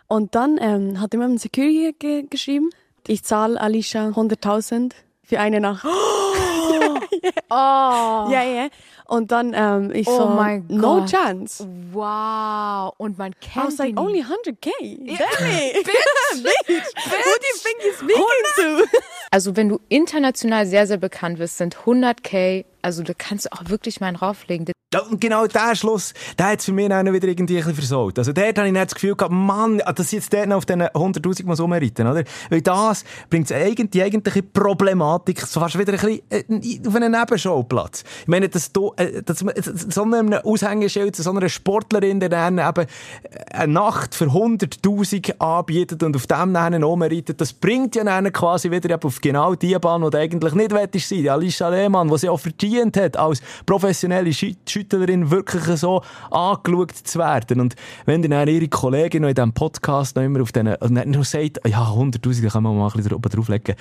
Und 0.08 0.34
dann 0.34 0.58
ähm, 0.60 1.00
hat 1.00 1.14
immer 1.14 1.24
ein 1.24 1.38
Security 1.38 1.94
ge 1.98 2.26
geschrieben, 2.28 2.70
ich 3.06 3.24
zahle 3.24 3.60
Alicia 3.60 4.08
100.000 4.08 4.92
für 5.22 5.40
eine 5.40 5.60
Nacht. 5.60 5.86
Oh. 7.45 7.45
Oh. 7.50 8.28
Ja, 8.30 8.42
ja. 8.42 8.68
Und 9.08 9.30
dann 9.30 9.52
ähm, 9.54 9.92
ich 9.94 10.06
oh 10.08 10.18
so, 10.18 10.28
my 10.28 10.62
no 10.68 11.00
God. 11.00 11.10
chance. 11.10 11.66
Wow. 11.92 12.92
Und 12.98 13.18
man 13.18 13.34
kennt 13.40 13.64
I 13.64 13.68
was 13.68 13.78
like, 13.78 13.98
only 13.98 14.22
100k. 14.22 14.70
Yeah. 14.80 15.18
Damn 15.18 15.46
it. 15.46 15.86
Bitch. 15.86 16.42
Bitch. 16.66 16.84
Who 17.06 17.38
do 17.38 17.46
you 17.46 17.58
think 17.62 17.82
you're 17.84 17.94
speaking 17.94 18.88
to? 18.90 18.98
Also 19.30 19.56
wenn 19.56 19.68
du 19.68 19.80
international 19.88 20.66
sehr, 20.66 20.86
sehr 20.86 20.98
bekannt 20.98 21.38
bist, 21.38 21.58
sind 21.58 21.76
100k, 21.76 22.64
also 22.80 23.02
da 23.02 23.12
kannst 23.12 23.46
du 23.46 23.52
auch 23.52 23.68
wirklich 23.68 24.00
mal 24.00 24.06
einen 24.06 24.16
rauflegen. 24.16 24.66
Ja, 24.94 25.00
und 25.00 25.20
genau 25.20 25.48
der 25.48 25.74
Schluss, 25.74 26.14
der 26.38 26.50
hat 26.50 26.60
es 26.60 26.64
für 26.64 26.72
mich 26.72 26.90
auch 26.92 27.02
noch 27.02 27.12
wieder 27.12 27.26
irgendwie 27.26 27.56
ein 27.56 27.64
bisschen 27.64 27.74
versaut. 27.74 28.18
Also 28.20 28.32
dort 28.32 28.56
habe 28.56 28.68
ich 28.68 28.72
nicht 28.72 28.86
das 28.86 28.94
Gefühl 28.94 29.16
gehabt, 29.16 29.34
Mann, 29.34 29.82
ah, 29.84 29.92
dass 29.92 30.10
sie 30.10 30.16
jetzt 30.16 30.32
dort 30.32 30.46
noch 30.46 30.58
auf 30.58 30.64
diesen 30.64 30.82
100'000 30.82 31.44
Mal 31.44 31.54
rumreiten, 31.56 32.06
oder? 32.06 32.22
Weil 32.50 32.62
das 32.62 33.04
bringt 33.28 33.50
eigentlich 33.50 33.90
die 33.90 34.02
eigentliche 34.02 34.44
Problematik 34.44 35.40
so 35.40 35.58
fast 35.58 35.76
wieder 35.76 35.92
ein 35.92 35.98
bisschen 35.98 36.82
äh, 36.82 36.88
auf 36.88 36.94
einen 36.94 37.12
Nebenschauplatz. 37.36 38.04
Ich 38.22 38.28
meine, 38.28 38.48
dass, 38.48 38.72
du, 38.72 38.92
äh, 38.96 39.22
dass 39.22 39.38
so 39.38 40.02
einem 40.02 40.32
Aushängeschild, 40.32 41.16
so 41.16 41.30
einer 41.30 41.48
Sportlerin, 41.48 42.20
der 42.20 42.28
dann 42.28 42.58
eben 42.58 42.86
eine 43.52 43.72
Nacht 43.72 44.14
für 44.14 44.26
100'000 44.26 45.38
anbietet 45.38 46.02
und 46.02 46.16
auf 46.16 46.26
dem 46.26 46.54
dann 46.54 46.82
rumreitet, 46.82 47.40
das 47.40 47.52
bringt 47.52 47.96
ja 47.96 48.04
dann 48.04 48.32
quasi 48.32 48.70
wieder 48.70 48.98
auf 49.02 49.20
genau 49.20 49.54
die 49.54 49.78
Bahn, 49.78 50.02
die 50.02 50.10
du 50.10 50.18
eigentlich 50.18 50.54
nicht 50.54 50.72
willst 50.72 51.08
sein. 51.08 51.28
Alicia 51.28 51.68
Lehmann, 51.68 52.08
die 52.08 52.18
sie 52.18 52.28
auch 52.28 52.40
verdient 52.40 52.96
hat, 52.96 53.16
als 53.16 53.40
professionelle 53.64 54.32
Schüttlerin 54.32 55.30
wirklich 55.30 55.64
so 55.78 56.02
angeschaut 56.30 56.92
zu 56.92 57.18
werden. 57.18 57.60
Und 57.60 57.76
wenn 58.06 58.22
dann 58.22 58.48
ihre 58.48 58.68
Kollegin 58.68 59.22
noch 59.22 59.28
in 59.28 59.34
diesem 59.34 59.52
Podcast 59.52 60.16
noch 60.16 60.22
immer 60.22 60.42
auf 60.42 60.52
diesen, 60.52 60.74
und 60.76 60.94
dann 60.94 61.10
noch 61.10 61.24
sagt, 61.24 61.60
ja, 61.66 61.90
100'000, 61.90 62.42
da 62.42 62.48
kann 62.48 62.62
man 62.62 62.76
mal 62.76 62.88
ein 62.88 62.92
bisschen 62.92 63.20
drauflegen, 63.20 63.76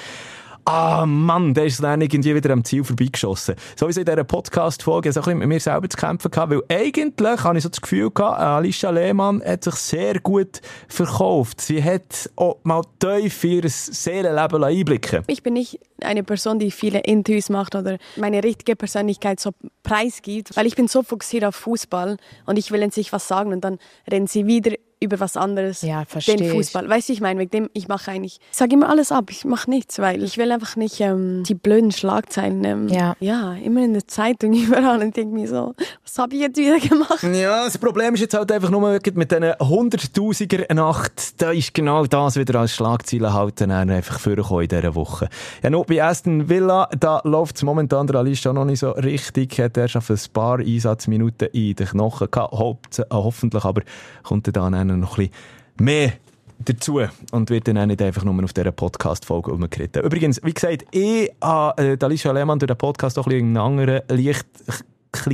ah 0.65 1.05
Mann, 1.05 1.53
der 1.53 1.65
ist 1.65 1.81
dann 1.81 2.01
irgendwie 2.01 2.35
wieder 2.35 2.51
am 2.51 2.63
Ziel 2.63 2.83
vorbeigeschossen. 2.83 3.55
Sowieso 3.75 4.01
in 4.01 4.05
dieser 4.05 4.23
Podcast-Folge 4.23 5.11
so 5.11 5.19
ein 5.19 5.23
bisschen 5.23 5.39
mit 5.39 5.47
mir 5.47 5.59
selber 5.59 5.89
zu 5.89 5.97
kämpfen 5.97 6.31
gehabt, 6.31 6.51
weil 6.51 6.63
eigentlich 6.69 7.43
habe 7.43 7.57
ich 7.57 7.63
so 7.63 7.69
das 7.69 7.81
Gefühl 7.81 8.11
gehabt, 8.11 8.39
Alicia 8.39 8.89
Lehmann 8.89 9.41
hat 9.43 9.63
sich 9.63 9.75
sehr 9.75 10.19
gut 10.19 10.61
verkauft. 10.87 11.61
Sie 11.61 11.83
hat 11.83 12.29
auch 12.35 12.57
mal 12.63 12.81
tief 12.99 13.43
ihr 13.43 13.63
Seelenleben 13.67 14.63
einblicken 14.63 15.23
Ich 15.27 15.43
bin 15.43 15.53
nicht 15.53 15.79
eine 16.01 16.23
Person, 16.23 16.59
die 16.59 16.71
viele 16.71 16.99
Interviews 16.99 17.49
macht 17.49 17.75
oder 17.75 17.97
meine 18.15 18.43
richtige 18.43 18.75
Persönlichkeit 18.75 19.39
so 19.39 19.51
preisgibt, 19.83 20.55
weil 20.57 20.65
ich 20.65 20.75
bin 20.75 20.87
so 20.87 21.03
fokussiert 21.03 21.45
auf 21.45 21.55
Fußball 21.55 22.17
und 22.45 22.57
ich 22.57 22.71
will 22.71 22.81
in 22.81 22.91
sich 22.91 23.13
was 23.13 23.27
sagen 23.27 23.53
und 23.53 23.61
dann 23.61 23.77
rennen 24.09 24.27
sie 24.27 24.47
wieder 24.47 24.75
über 24.99 25.19
was 25.19 25.37
anderes. 25.37 25.81
Ja, 25.81 26.05
verstehe. 26.05 26.37
Den 26.37 26.51
Fußball. 26.51 26.89
Weißt 26.89 27.09
du, 27.09 27.13
ich 27.13 27.21
meine, 27.21 27.39
wegen 27.39 27.51
dem, 27.51 27.69
ich 27.73 27.87
mache 27.87 28.11
eigentlich, 28.11 28.39
ich 28.51 28.57
sage 28.57 28.73
immer 28.73 28.89
alles 28.89 29.11
ab, 29.11 29.25
ich 29.29 29.45
mache 29.45 29.69
nichts, 29.69 29.99
weil 29.99 30.23
ich 30.23 30.37
will 30.37 30.51
einfach 30.51 30.75
nicht 30.75 30.99
ähm, 31.01 31.43
die 31.43 31.55
blöden 31.55 31.91
Schlagzeilen. 31.91 32.63
Ähm, 32.63 32.87
ja. 32.87 33.15
ja, 33.19 33.53
immer 33.55 33.83
in 33.83 33.93
der 33.93 34.07
Zeitung 34.07 34.53
überall 34.65 35.01
und 35.01 35.15
denke 35.15 35.33
mir 35.33 35.47
so, 35.47 35.73
was 36.03 36.17
habe 36.17 36.35
ich 36.35 36.41
jetzt 36.41 36.57
wieder 36.57 36.79
gemacht? 36.79 37.23
Ja, 37.23 37.65
das 37.65 37.77
Problem 37.77 38.13
ist 38.13 38.21
jetzt 38.21 38.33
halt 38.33 38.51
einfach 38.51 38.69
nur 38.69 38.89
mit 38.89 39.05
diesen 39.05 39.43
100'000er 39.43 40.73
Nacht, 40.73 41.41
da 41.41 41.51
ist 41.51 41.73
genau 41.73 42.05
das 42.05 42.35
wieder 42.37 42.59
als 42.59 42.73
Schlagzeile 42.73 43.33
halt 43.33 43.61
dann 43.61 43.71
einfach 43.71 44.19
vorgekommen 44.19 44.63
in 44.63 44.69
dieser 44.69 44.95
Woche. 44.95 45.29
Ja, 45.61 45.69
noch 45.69 45.85
bei 45.85 46.03
Aston 46.03 46.49
Villa, 46.49 46.89
da 46.97 47.21
läuft 47.23 47.57
es 47.57 47.63
momentan 47.63 48.07
der 48.07 48.17
Alice 48.17 48.39
schon 48.39 48.55
noch 48.55 48.65
nicht 48.65 48.79
so 48.79 48.91
richtig, 48.91 49.59
hat 49.59 49.77
er 49.77 49.87
schon 49.87 50.01
ein 50.07 50.19
paar 50.33 50.59
Einsatzminuten 50.59 51.49
in 51.53 51.75
den 51.75 51.87
Knochen 51.87 52.29
gehabt, 52.31 53.01
hoffentlich 53.11 53.65
aber 53.65 53.81
kommt 54.23 54.47
er 54.47 54.53
dann 54.53 54.73
noch 54.87 55.17
ein 55.17 55.29
bisschen 55.29 55.33
mehr 55.79 56.13
dazu 56.59 57.01
und 57.31 57.49
wird 57.49 57.67
dann 57.67 57.77
auch 57.77 57.85
nicht 57.85 58.01
einfach 58.01 58.23
nur 58.23 58.43
auf 58.43 58.53
dieser 58.53 58.71
Podcast-Folge 58.71 59.51
umgeritten. 59.51 60.03
Übrigens, 60.03 60.41
wie 60.43 60.53
gesagt, 60.53 60.85
ich 60.91 61.31
habe 61.41 61.81
äh, 61.81 61.97
Alicia 62.01 62.31
Lehmann 62.31 62.59
durch 62.59 62.67
den 62.67 62.77
Podcast 62.77 63.19
auch 63.19 63.25
ein 63.27 63.31
bisschen 63.31 63.49
in 63.51 63.57
einem 63.57 63.79
anderen 63.79 64.01
Licht 64.09 64.47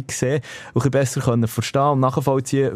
gesehen 0.07 0.41
und 0.73 0.85
ein 0.85 0.91
besser 0.91 1.21
können 1.21 1.47
verstehen 1.47 1.81
und 1.81 1.99
nachvollziehen, 2.01 2.71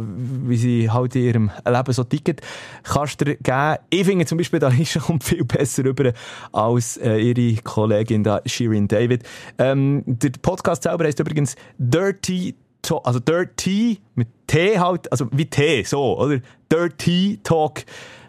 wie 0.47 0.57
sie 0.57 0.89
halt 0.89 1.15
in 1.15 1.23
ihrem 1.23 1.51
Leben 1.67 1.93
so 1.93 2.03
ticket. 2.03 2.41
Kannst 2.83 3.21
du 3.21 3.25
geben. 3.25 3.77
Ich 3.89 4.05
finde 4.05 4.25
zum 4.25 4.37
Beispiel, 4.37 4.63
Alicia 4.63 5.01
kommt 5.01 5.23
viel 5.23 5.45
besser 5.45 5.85
rüber 5.85 6.13
als 6.51 6.97
äh, 6.97 7.17
ihre 7.17 7.61
Kollegin 7.61 8.23
da, 8.23 8.41
Shirin 8.45 8.87
David. 8.87 9.23
Ähm, 9.57 10.03
der 10.05 10.31
Podcast 10.41 10.83
selber 10.83 11.05
heißt 11.05 11.19
übrigens 11.19 11.55
Dirty 11.77 12.55
Talk, 12.85 13.05
also 13.05 13.19
Dirty 13.19 13.99
mit 14.15 14.27
T 14.47 14.79
halt, 14.79 15.11
also 15.11 15.27
wie 15.31 15.45
T, 15.45 15.83
so, 15.83 16.17
oder? 16.17 16.39
Dirty 16.71 17.39
Talk 17.43 17.83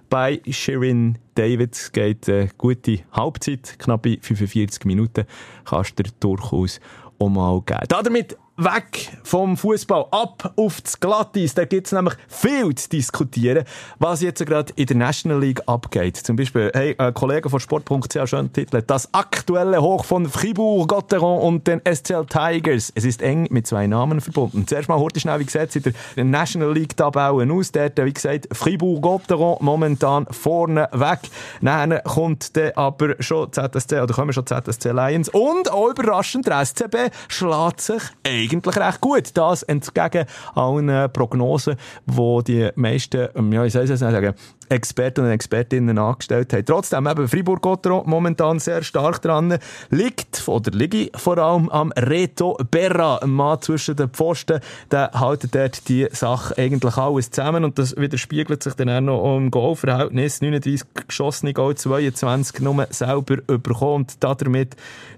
bei 0.08 0.40
Shirin 0.48 1.18
David. 1.34 1.90
Geht 1.92 2.28
eine 2.28 2.48
gute 2.56 3.00
Halbzeit, 3.12 3.76
knappe 3.78 4.18
45 4.20 4.84
Minuten. 4.84 5.26
Kannst 5.64 5.98
du 5.98 6.02
dir 6.02 6.10
durchaus 6.20 6.80
auch 7.18 7.28
mal 7.28 7.60
geben. 7.62 7.80
Damit 7.88 8.36
weg 8.56 9.10
vom 9.22 9.56
Fußball, 9.56 10.06
ab 10.10 10.52
auf 10.56 10.80
das 10.80 10.98
Glatteis. 10.98 11.54
Da 11.54 11.64
gibt 11.64 11.86
es 11.86 11.92
nämlich 11.92 12.14
viel 12.28 12.74
zu 12.74 12.88
diskutieren, 12.88 13.64
was 13.98 14.22
jetzt 14.22 14.44
gerade 14.46 14.72
in 14.76 14.86
der 14.86 14.96
National 14.96 15.40
League 15.40 15.62
abgeht. 15.66 16.16
Zum 16.16 16.36
Beispiel, 16.36 16.70
hey, 16.74 16.94
ein 16.98 17.12
Kollege 17.14 17.50
von 17.50 17.60
Sport.ch 17.60 18.28
schön 18.28 18.52
Titel, 18.52 18.82
das 18.82 19.12
aktuelle 19.12 19.80
Hoch 19.82 20.04
von 20.04 20.28
Fribourg-Gotteron 20.28 21.40
und 21.40 21.66
den 21.66 21.80
SCL 21.84 22.26
Tigers. 22.26 22.92
Es 22.94 23.04
ist 23.04 23.22
eng 23.22 23.46
mit 23.50 23.66
zwei 23.66 23.86
Namen 23.86 24.20
verbunden. 24.20 24.66
Zuerst 24.66 24.88
mal 24.88 24.98
heute 24.98 25.20
schnell, 25.20 25.38
wie 25.38 25.44
gesagt, 25.44 25.76
in 25.76 25.82
der 26.16 26.24
National 26.24 26.72
League 26.72 26.96
Tabelle 26.96 27.52
aus. 27.52 27.72
Dort, 27.72 28.02
wie 28.04 28.12
gesagt, 28.12 28.48
Fribourg-Gotteron 28.52 29.58
momentan 29.60 30.26
vorne 30.30 30.88
weg. 30.92 31.20
Dann 31.60 32.00
kommt 32.04 32.56
dann 32.56 32.72
aber 32.74 33.16
schon 33.20 33.52
ZSC, 33.52 34.00
oder 34.00 34.14
kommen 34.14 34.32
schon 34.32 34.46
ZSC 34.46 34.92
Lions 34.92 35.28
und 35.28 35.70
auch 35.70 35.90
überraschend, 35.90 36.46
der 36.46 36.64
SCB 36.64 37.10
schlägt 37.28 37.80
sich 37.80 38.02
eigentlich 38.52 38.76
recht 38.76 39.00
gut. 39.00 39.30
Das 39.34 39.62
entgegen 39.62 40.26
allen 40.54 41.12
Prognosen, 41.12 41.76
die 42.06 42.44
die 42.44 42.70
meisten, 42.74 43.28
ähm, 43.34 43.52
ja, 43.52 43.64
ich 43.64 43.72
soll 43.72 43.84
es 43.84 44.00
sagen, 44.00 44.34
Experten 44.68 45.24
und 45.24 45.30
Expertinnen 45.30 45.98
angestellt 45.98 46.52
haben. 46.52 46.64
Trotzdem 46.64 47.06
eben 47.06 47.28
Fribourg-Gotteron 47.28 48.08
momentan 48.08 48.58
sehr 48.58 48.82
stark 48.82 49.22
dran. 49.22 49.58
Liegt, 49.90 50.42
oder 50.46 50.70
liege 50.72 51.10
vor 51.16 51.38
allem 51.38 51.68
am 51.68 51.92
Reto 51.92 52.58
Berra, 52.70 53.18
ein 53.18 53.30
Mann 53.30 53.60
zwischen 53.62 53.96
den 53.96 54.10
Pfosten. 54.10 54.60
Der 54.90 55.10
hält 55.14 55.54
dort 55.54 55.88
die 55.88 56.08
Sache 56.10 56.56
eigentlich 56.58 56.96
alles 56.96 57.30
zusammen 57.30 57.64
und 57.64 57.78
das 57.78 57.96
widerspiegelt 57.96 58.62
sich 58.62 58.74
dann 58.74 58.90
auch 58.90 59.00
noch 59.00 59.36
im 59.36 59.50
Goalverhältnis. 59.50 60.40
39 60.40 60.82
geschossene 61.06 61.52
Goal, 61.52 61.76
22 61.76 62.60
nur 62.60 62.86
selber 62.90 63.36
überkommen 63.48 63.96
und 63.96 64.22
damit 64.22 64.76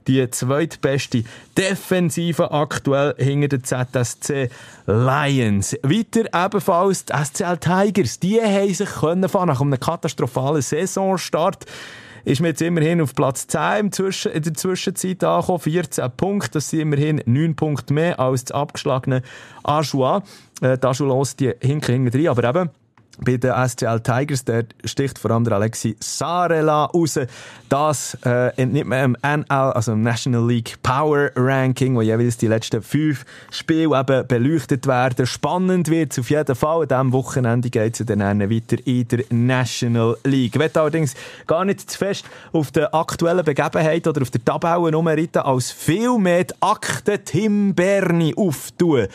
die 0.08 0.28
zweitbeste 0.30 1.22
Defensive 1.56 2.50
aktuell 2.50 3.14
hinter 3.18 3.48
den 3.48 3.62
ZSC 3.62 4.48
Lions. 4.86 5.76
Weiter 5.82 6.24
ebenfalls 6.34 7.04
die 7.04 7.12
SCL 7.12 7.58
Tigers. 7.58 8.18
Die 8.18 8.40
haben 8.40 8.74
sich 8.74 8.88
können 8.88 9.20
nach 9.20 9.60
einem 9.60 9.78
katastrophalen 9.78 10.62
Saisonstart 10.62 11.66
ist 12.24 12.42
mir 12.42 12.48
jetzt 12.48 12.60
immerhin 12.60 13.00
auf 13.00 13.14
Platz 13.14 13.46
10 13.46 13.90
Zwischen 13.92 14.32
in 14.32 14.42
der 14.42 14.54
Zwischenzeit 14.54 15.24
angekommen. 15.24 15.60
14 15.60 16.10
Punkte, 16.16 16.50
das 16.52 16.70
sind 16.70 16.80
immerhin 16.80 17.22
9 17.24 17.56
Punkte 17.56 17.94
mehr 17.94 18.20
als 18.20 18.44
das 18.44 18.54
abgeschlagene 18.54 19.22
Ajoie. 19.62 20.22
Äh, 20.60 20.76
die 20.76 20.86
Ajoulons, 20.86 21.36
die 21.36 21.54
hinken 21.60 21.94
hinten 21.94 22.16
rein, 22.16 22.28
aber 22.28 22.44
eben, 22.44 22.70
bei 23.18 23.36
den 23.36 23.52
SCL 23.52 24.00
Tigers, 24.00 24.44
der 24.44 24.64
sticht 24.84 25.18
vor 25.18 25.30
allem 25.30 25.44
der 25.44 25.54
Alexi 25.54 25.96
Sarela 26.00 26.86
raus. 26.86 27.18
Das 27.68 28.16
äh, 28.24 28.54
entnimmt 28.56 28.88
man 28.88 29.04
im 29.04 29.16
NL, 29.22 29.72
also 29.72 29.92
im 29.92 30.02
National 30.02 30.46
League 30.46 30.76
Power 30.82 31.30
Ranking, 31.36 31.94
wo 31.96 32.02
jeweils 32.02 32.36
die 32.36 32.46
letzten 32.46 32.82
fünf 32.82 33.24
Spiele 33.50 33.98
eben 33.98 34.26
beleuchtet 34.26 34.86
werden. 34.86 35.26
Spannend 35.26 35.90
wird 35.90 36.12
es 36.12 36.18
auf 36.18 36.30
jeden 36.30 36.54
Fall. 36.54 36.82
An 36.82 36.88
diesem 36.88 37.12
Wochenende 37.12 37.70
geht 37.70 38.00
es 38.00 38.06
dann 38.06 38.20
weiter 38.20 38.76
in 38.84 39.08
der 39.08 39.24
National 39.30 40.16
League. 40.24 40.54
Ich 40.54 40.60
werde 40.60 40.80
allerdings 40.80 41.14
gar 41.46 41.64
nicht 41.64 41.90
zu 41.90 41.98
fest 41.98 42.24
auf 42.52 42.70
der 42.70 42.94
aktuellen 42.94 43.44
Begebenheit 43.44 44.06
oder 44.06 44.22
auf 44.22 44.30
der 44.30 44.44
Tabelle 44.44 44.96
umreiten, 44.96 45.40
als 45.40 45.70
viel 45.70 46.18
mehr 46.18 46.44
die 46.44 46.54
Akte 46.60 47.18
Tim 47.18 47.74
Berni 47.74 48.34
auftun. 48.36 49.08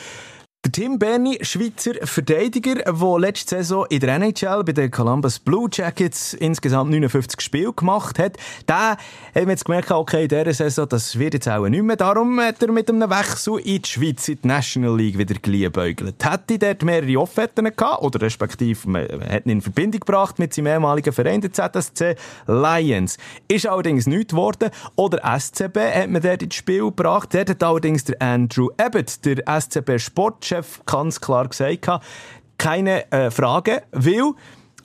Der 0.66 0.72
Tim 0.72 0.98
Berni, 0.98 1.40
Schweizer 1.42 1.92
Verteidiger, 2.04 2.76
der 2.76 3.20
letzte 3.20 3.58
Saison 3.58 3.86
in 3.90 4.00
der 4.00 4.16
NHL 4.16 4.64
bei 4.64 4.72
den 4.72 4.90
Columbus 4.92 5.38
Blue 5.38 5.68
Jackets 5.70 6.34
insgesamt 6.36 6.90
59 6.90 7.42
Spiele 7.42 7.74
gemacht 7.74 8.18
hat, 8.18 8.38
der 8.70 8.96
hat 9.36 9.50
jetzt 9.50 9.66
gemerkt, 9.66 9.92
okay, 9.92 10.24
in 10.24 10.30
dieser 10.30 10.54
Saison, 10.54 10.88
das 10.88 11.20
wird 11.20 11.34
jetzt 11.34 11.50
auch 11.50 11.68
nicht 11.68 11.84
mehr. 11.84 11.98
Darum 11.98 12.40
hat 12.40 12.64
er 12.64 12.72
mit 12.72 12.90
einem 12.90 13.10
Wechsel 13.10 13.60
in 13.60 13.82
die 13.82 13.90
Schweiz, 13.90 14.30
in 14.30 14.40
die 14.42 14.48
National 14.48 14.96
League 14.96 15.18
wieder 15.18 15.36
geliebäugelt. 15.36 16.24
Hätte 16.24 16.58
dort 16.58 16.82
mehrere 16.84 17.20
Offerten 17.20 17.66
gehabt, 17.66 18.02
oder 18.02 18.22
respektive, 18.22 18.90
man 18.90 19.04
hat 19.04 19.46
ihn 19.46 19.52
in 19.52 19.62
Verbindung 19.62 20.00
gebracht 20.00 20.40
mit 20.40 20.54
seinem 20.54 20.68
ehemaligen 20.68 21.12
Verein, 21.12 21.42
der 21.42 21.52
ZSC 21.52 22.16
Lions. 22.48 23.18
Ist 23.50 23.68
allerdings 23.68 24.08
nichts 24.08 24.32
geworden. 24.32 24.70
Oder 24.96 25.20
SCB 25.38 25.78
hat 25.94 26.10
man 26.10 26.22
dort 26.22 26.42
ins 26.42 26.56
Spiel 26.56 26.84
gebracht. 26.84 27.34
Dort 27.34 27.50
hat 27.50 27.62
allerdings 27.62 28.06
der 28.06 28.22
Andrew 28.22 28.70
Abbott, 28.78 29.26
der 29.26 29.44
SCB 29.60 30.00
Sport 30.00 30.53
Chef 30.54 30.82
ganz 30.86 31.20
klar 31.20 31.48
gesagt 31.48 31.88
hat, 31.88 32.04
keine 32.60 33.12
äh, 33.12 33.32
Frage, 33.32 33.84
weil, 33.92 34.34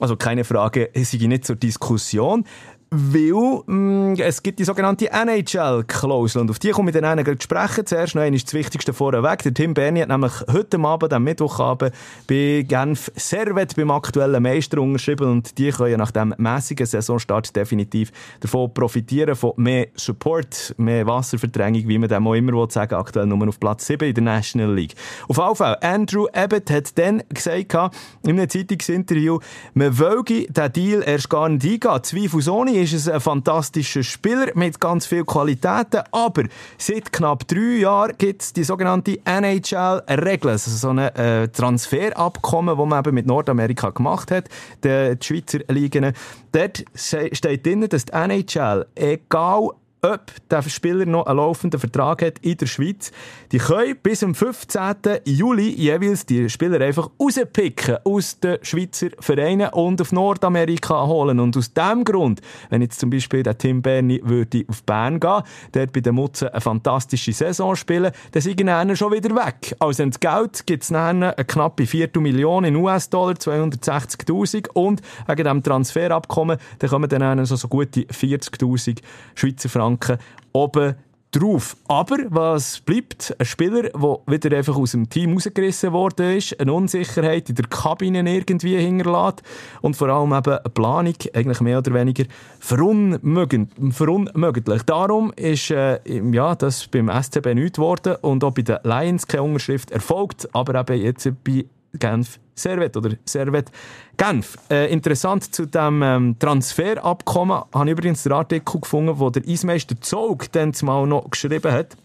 also 0.00 0.16
keine 0.16 0.44
Frage, 0.44 0.94
es 0.94 1.11
sei 1.11 1.26
nicht 1.26 1.44
zur 1.44 1.57
Diskussion, 1.57 2.44
weil 2.90 3.62
mh, 3.66 3.74
mm, 3.74 4.14
es 4.18 4.42
gibt 4.42 4.59
die 4.59 4.64
sogenannte 4.64 5.11
NHL-Klausel 5.11 6.40
und 6.40 6.51
auf 6.51 6.59
die 6.59 6.70
komme 6.70 6.90
ich 6.90 6.94
dann 6.94 7.05
einen 7.05 7.24
zu 7.24 7.44
sprechen. 7.44 7.85
Zuerst 7.85 8.14
noch 8.14 8.22
einmal 8.22 8.40
das 8.40 8.55
Wichtigste 8.55 8.92
vorweg. 8.92 9.42
Der 9.42 9.53
Tim 9.53 9.74
Berni 9.74 10.01
hat 10.01 10.09
nämlich 10.09 10.33
heute 10.51 10.79
Abend, 10.81 11.12
am 11.12 11.24
Mittwochabend, 11.24 11.92
bei 12.27 12.64
Genf 12.66 13.12
Servet 13.14 13.77
beim 13.77 13.90
aktuellen 13.90 14.42
Meister 14.42 14.81
unterschrieben 14.81 15.31
und 15.31 15.59
die 15.59 15.70
können 15.70 15.98
nach 15.98 16.11
dem 16.11 16.35
mäßigen 16.38 16.87
Saisonstart 16.87 17.55
definitiv 17.55 18.11
davon 18.40 18.72
profitieren, 18.72 19.37
von 19.37 19.53
mehr 19.57 19.88
Support, 19.94 20.74
mehr 20.79 21.07
Wasserverdrängung, 21.07 21.88
wie 21.88 21.98
man 21.98 22.09
dem 22.09 22.27
auch 22.27 22.35
immer 22.35 22.53
will 22.53 22.70
sagen, 22.70 22.94
aktuell 22.94 23.27
nur 23.27 23.48
auf 23.48 23.61
Platz 23.61 23.87
7 23.87 24.09
in 24.09 24.14
der 24.14 24.24
National 24.24 24.74
League. 24.74 24.94
Auf 25.29 25.37
jeden 25.37 25.57
Fall, 25.57 25.77
Andrew 25.83 26.27
Abbott 26.33 26.70
hat 26.70 26.96
dann 26.98 27.22
gesagt, 27.29 27.74
in 28.22 28.31
einem 28.31 28.48
Zeitungsinterview, 28.48 29.40
man 29.74 29.98
wollte 29.98 30.51
den 30.51 30.72
Deal 30.72 31.03
erst 31.05 31.29
gar 31.29 31.48
nicht 31.48 31.64
eingehen. 31.64 32.03
Zweifelsohne 32.03 32.77
ist 32.82 32.92
es 32.92 33.08
ein 33.08 33.20
fantastischer 33.20 34.02
Spieler 34.02 34.46
mit 34.54 34.80
ganz 34.80 35.06
vielen 35.06 35.26
Qualitäten, 35.26 36.02
aber 36.12 36.44
seit 36.76 37.12
knapp 37.12 37.46
drei 37.48 37.78
Jahren 37.80 38.14
gibt 38.16 38.42
es 38.42 38.52
die 38.52 38.64
sogenannte 38.64 39.18
NHL-Regel, 39.24 40.50
also 40.50 40.70
so 40.70 40.90
ein 40.90 40.98
äh, 40.98 41.48
Transferabkommen, 41.48 42.76
das 42.78 42.86
man 42.86 42.98
eben 43.00 43.14
mit 43.14 43.26
Nordamerika 43.26 43.90
gemacht 43.90 44.30
hat, 44.30 44.48
die, 44.84 45.16
die 45.16 45.26
Schweizer 45.26 45.58
Ligen. 45.68 46.12
Dort 46.52 46.84
steht 46.94 47.66
drin, 47.66 47.88
dass 47.88 48.04
die 48.04 48.12
NHL, 48.12 48.86
egal 48.94 49.70
ob 50.02 50.32
der 50.48 50.62
Spieler 50.62 51.06
noch 51.06 51.26
einen 51.26 51.38
laufenden 51.38 51.80
Vertrag 51.80 52.22
hat 52.22 52.38
in 52.40 52.56
der 52.56 52.66
Schweiz. 52.66 53.11
Die 53.52 53.58
können 53.58 53.96
bis 54.02 54.20
zum 54.20 54.34
15. 54.34 54.94
Juli 55.24 55.70
jeweils 55.70 56.24
die 56.24 56.48
Spieler 56.48 56.80
einfach 56.80 57.11
rauspicken 57.20 57.98
aus 58.04 58.38
den 58.38 58.58
Schweizer 58.62 59.08
Vereinen 59.18 59.70
und 59.70 60.00
auf 60.00 60.12
Nordamerika 60.12 61.06
holen. 61.06 61.40
Und 61.40 61.56
aus 61.56 61.72
diesem 61.72 62.04
Grund, 62.04 62.40
wenn 62.70 62.82
jetzt 62.82 63.00
zum 63.00 63.11
Beispiel 63.11 63.42
der 63.42 63.58
Tim 63.58 63.82
Berni 63.82 64.20
würde 64.22 64.64
auf 64.68 64.82
Bern 64.84 65.18
gehen, 65.18 65.42
dort 65.72 65.92
bei 65.92 66.00
den 66.00 66.14
Mutzen 66.14 66.48
eine 66.48 66.61
fantastische 66.61 67.32
Saison 67.32 67.74
spielen, 67.74 68.12
dann 68.32 68.42
sind 68.42 68.61
die 68.61 68.96
schon 68.96 69.12
wieder 69.12 69.34
weg. 69.34 69.74
Also 69.78 70.04
Geld 70.20 70.66
gibt 70.66 70.84
es 70.84 70.92
eine 70.92 71.34
knappe 71.34 71.87
Viertelmillion 71.87 72.64
US-Dollar, 72.76 73.34
260'000 73.34 74.68
und 74.74 75.02
wegen 75.26 75.42
diesem 75.42 75.62
Transferabkommen, 75.62 76.58
dann 76.78 76.90
kommen 76.90 77.08
dann 77.08 77.44
so, 77.44 77.56
so 77.56 77.68
gute 77.68 78.02
40'000 78.02 78.98
Schweizer 79.34 79.68
Franken 79.68 79.88
Franken 79.88 80.18
oben 80.53 80.96
drauf. 81.31 81.77
Aber 81.88 82.16
was 82.31 82.81
bleibt? 82.81 83.37
Ein 83.38 83.44
Spieler, 83.44 83.83
der 83.83 84.18
wieder 84.27 84.57
einfach 84.57 84.77
aus 84.77 84.92
dem 84.92 85.11
Team 85.11 85.35
rausgerissen 85.35 85.92
worden 85.92 86.37
ist, 86.37 86.59
eine 86.59 86.72
Unsicherheit 86.72 87.51
in 87.51 87.55
der 87.55 87.66
Kabine 87.66 88.35
irgendwie 88.35 88.79
hinterlässt 88.79 89.42
und 89.83 89.94
vor 89.94 90.09
allem 90.09 90.33
eben 90.33 90.53
eine 90.53 90.70
Planung, 90.70 91.14
eigentlich 91.35 91.61
mehr 91.61 91.79
oder 91.79 91.92
weniger 91.92 92.24
verunmöglich. 92.61 94.83
Darum 94.87 95.33
ist 95.37 95.70
äh, 95.70 96.01
ja, 96.33 96.55
das 96.55 96.88
beim 96.88 97.11
SCB 97.11 97.55
nichts 97.55 97.77
geworden 97.77 98.16
und 98.22 98.42
auch 98.42 98.53
bei 98.53 98.62
den 98.62 98.79
Lions 98.83 99.27
keine 99.27 99.42
Unterschrift 99.42 99.90
erfolgt, 99.90 100.48
aber 100.55 100.81
eben 100.81 101.03
jetzt 101.03 101.31
bei 101.44 101.66
Genf 101.98 102.38
Servet 102.54 102.96
oder 102.96 103.11
Servet 103.24 103.70
Genf. 104.16 104.56
Äh, 104.70 104.92
interessant 104.92 105.54
zu 105.54 105.66
dem 105.66 106.02
ähm, 106.02 106.37
Transferabkommen 106.38 107.62
habe 107.72 107.87
ich 107.87 107.92
übrigens 107.92 108.24
den 108.24 108.32
Artikel 108.32 108.80
gefunden, 108.80 109.18
wo 109.18 109.30
der 109.30 109.42
Eismeister 109.46 110.00
Zog 110.00 110.50
dann 110.52 110.72
mal 110.82 111.06
noch 111.06 111.30
geschrieben 111.30 111.72
hat. 111.72 111.96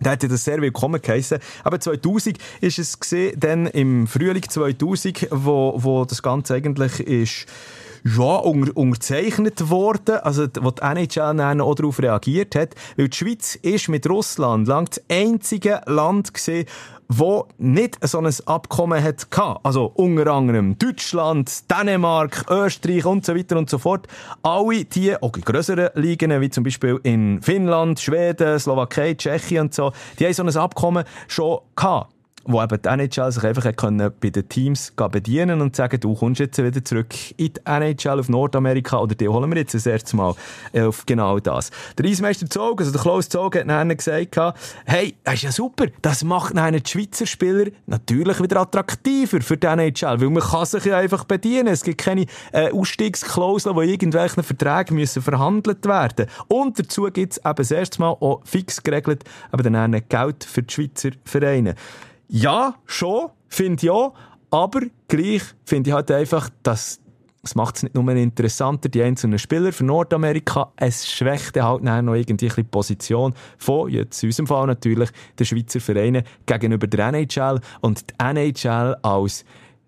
Da 0.00 0.10
hat 0.10 0.22
ja 0.22 0.28
das 0.28 0.44
sehr 0.44 0.60
willkommen 0.60 1.00
geheissen. 1.00 1.38
Aber 1.64 1.80
2000 1.80 2.38
ist 2.60 2.78
es 2.78 3.00
gesehen, 3.00 3.38
dann 3.40 3.66
im 3.66 4.06
Frühling 4.06 4.42
2000, 4.46 5.28
wo, 5.30 5.74
wo 5.76 6.04
das 6.04 6.22
Ganze 6.22 6.54
eigentlich 6.54 7.00
ist 7.00 7.46
ja, 8.04 8.36
unter, 8.36 8.76
unterzeichnet 8.76 9.70
worden, 9.70 10.16
also 10.16 10.46
wo 10.60 10.70
die 10.70 10.82
NHL 10.82 11.36
dann 11.36 11.60
auch 11.60 11.74
darauf 11.74 12.00
reagiert 12.00 12.54
hat, 12.54 12.74
weil 12.96 13.08
die 13.08 13.16
Schweiz 13.16 13.54
ist 13.56 13.88
mit 13.88 14.08
Russland 14.08 14.68
lang 14.68 14.86
das 14.86 15.02
einzige 15.08 15.80
Land 15.86 16.34
gesehen, 16.34 16.66
wo 17.08 17.46
nicht 17.58 17.98
so 18.06 18.18
ein 18.18 18.34
Abkommen 18.46 19.02
hat 19.02 19.26
Also 19.62 19.92
unter 19.94 20.32
anderem 20.32 20.76
Deutschland, 20.78 21.70
Dänemark, 21.70 22.44
Österreich 22.50 23.06
und 23.06 23.24
so 23.24 23.36
weiter 23.36 23.56
und 23.56 23.70
so 23.70 23.78
fort. 23.78 24.08
Alle 24.42 24.84
die, 24.84 25.16
auch 25.16 25.36
in 25.36 25.42
grösseren 25.42 25.90
Ligen, 25.94 26.40
wie 26.40 26.50
zum 26.50 26.64
Beispiel 26.64 26.98
in 27.04 27.40
Finnland, 27.42 28.00
Schweden, 28.00 28.58
Slowakei, 28.58 29.14
Tschechien 29.14 29.66
und 29.66 29.74
so, 29.74 29.92
die 30.18 30.26
haben 30.26 30.32
so 30.32 30.42
ein 30.42 30.56
Abkommen 30.56 31.04
schon 31.28 31.60
gehabt 31.76 32.15
wo 32.46 32.62
eben 32.62 32.80
die 32.80 32.88
NHL 32.88 33.32
sich 33.32 33.44
einfach 33.44 33.74
können 33.76 34.10
bei 34.20 34.30
den 34.30 34.48
Teams 34.48 34.92
bedienen 35.10 35.60
und 35.60 35.76
sagen, 35.76 36.00
du 36.00 36.14
kommst 36.14 36.40
jetzt 36.40 36.62
wieder 36.62 36.84
zurück 36.84 37.14
in 37.36 37.52
die 37.54 37.60
NHL 37.64 38.20
auf 38.20 38.28
Nordamerika 38.28 38.98
oder 38.98 39.14
die 39.14 39.28
holen 39.28 39.50
wir 39.50 39.58
jetzt 39.58 39.74
das 39.74 39.86
erste 39.86 40.16
Mal 40.16 40.34
auf 40.78 41.06
genau 41.06 41.38
das. 41.38 41.70
Der 41.98 42.06
Eismeister 42.06 42.48
Zog, 42.48 42.80
also 42.80 42.92
der 42.92 43.00
Klaus 43.00 43.28
Zog, 43.28 43.56
hat 43.56 43.68
dann 43.68 43.96
gesagt, 43.96 44.36
hey, 44.86 45.14
das 45.24 45.34
ist 45.34 45.42
ja 45.42 45.52
super, 45.52 45.86
das 46.02 46.24
macht 46.24 46.56
einen 46.56 46.84
Schweizer 46.84 47.26
Spieler 47.26 47.66
natürlich 47.86 48.40
wieder 48.40 48.60
attraktiver 48.60 49.40
für 49.40 49.56
die 49.56 49.66
NHL, 49.66 50.20
weil 50.20 50.30
man 50.30 50.42
kann 50.42 50.66
sich 50.66 50.84
ja 50.84 50.98
einfach 50.98 51.24
bedienen. 51.24 51.68
Es 51.68 51.82
gibt 51.82 51.98
keine 51.98 52.26
äh, 52.52 52.70
Ausstiegsklauseln, 52.70 53.76
wo 53.76 53.82
irgendwelche 53.82 54.42
Verträge 54.42 54.94
müssen 54.94 55.22
verhandelt 55.22 55.84
werden. 55.86 56.26
Und 56.48 56.78
dazu 56.78 57.04
gibt 57.04 57.32
es 57.32 57.38
eben 57.38 57.54
das 57.56 57.70
erste 57.70 58.00
Mal 58.00 58.10
auch 58.10 58.42
fix 58.44 58.82
geregelt, 58.82 59.24
aber 59.50 59.62
dann 59.62 60.02
Geld 60.08 60.44
für 60.44 60.62
die 60.62 60.72
Schweizer 60.72 61.10
Vereine. 61.24 61.74
Ja, 62.28 62.74
schon, 62.86 63.30
finde 63.48 63.86
ich 63.86 63.90
auch. 63.90 64.14
Aber 64.50 64.80
gleich 65.08 65.42
finde 65.64 65.90
ich 65.90 65.94
halt 65.94 66.10
einfach, 66.10 66.50
dass 66.62 67.00
es 67.46 67.54
macht 67.54 67.76
es 67.76 67.82
nicht 67.84 67.94
nur 67.94 68.08
interessanter, 68.10 68.88
die 68.88 69.02
einzelnen 69.02 69.38
Spieler 69.38 69.72
für 69.72 69.84
Nordamerika. 69.84 70.72
Es 70.74 71.08
schwächt 71.08 71.56
halt 71.62 71.84
noch 71.84 72.14
irgendwie 72.14 72.48
die 72.48 72.62
Position 72.64 73.34
von, 73.56 73.88
jetzt 73.88 74.20
in 74.22 74.30
unserem 74.30 74.48
Fall 74.48 74.66
natürlich, 74.66 75.10
der 75.38 75.44
Schweizer 75.44 75.80
Vereine 75.80 76.24
gegenüber 76.44 76.88
der 76.88 77.06
NHL. 77.08 77.60
Und 77.80 78.10
die 78.10 78.14
NHL 78.18 78.96
als 79.02 79.44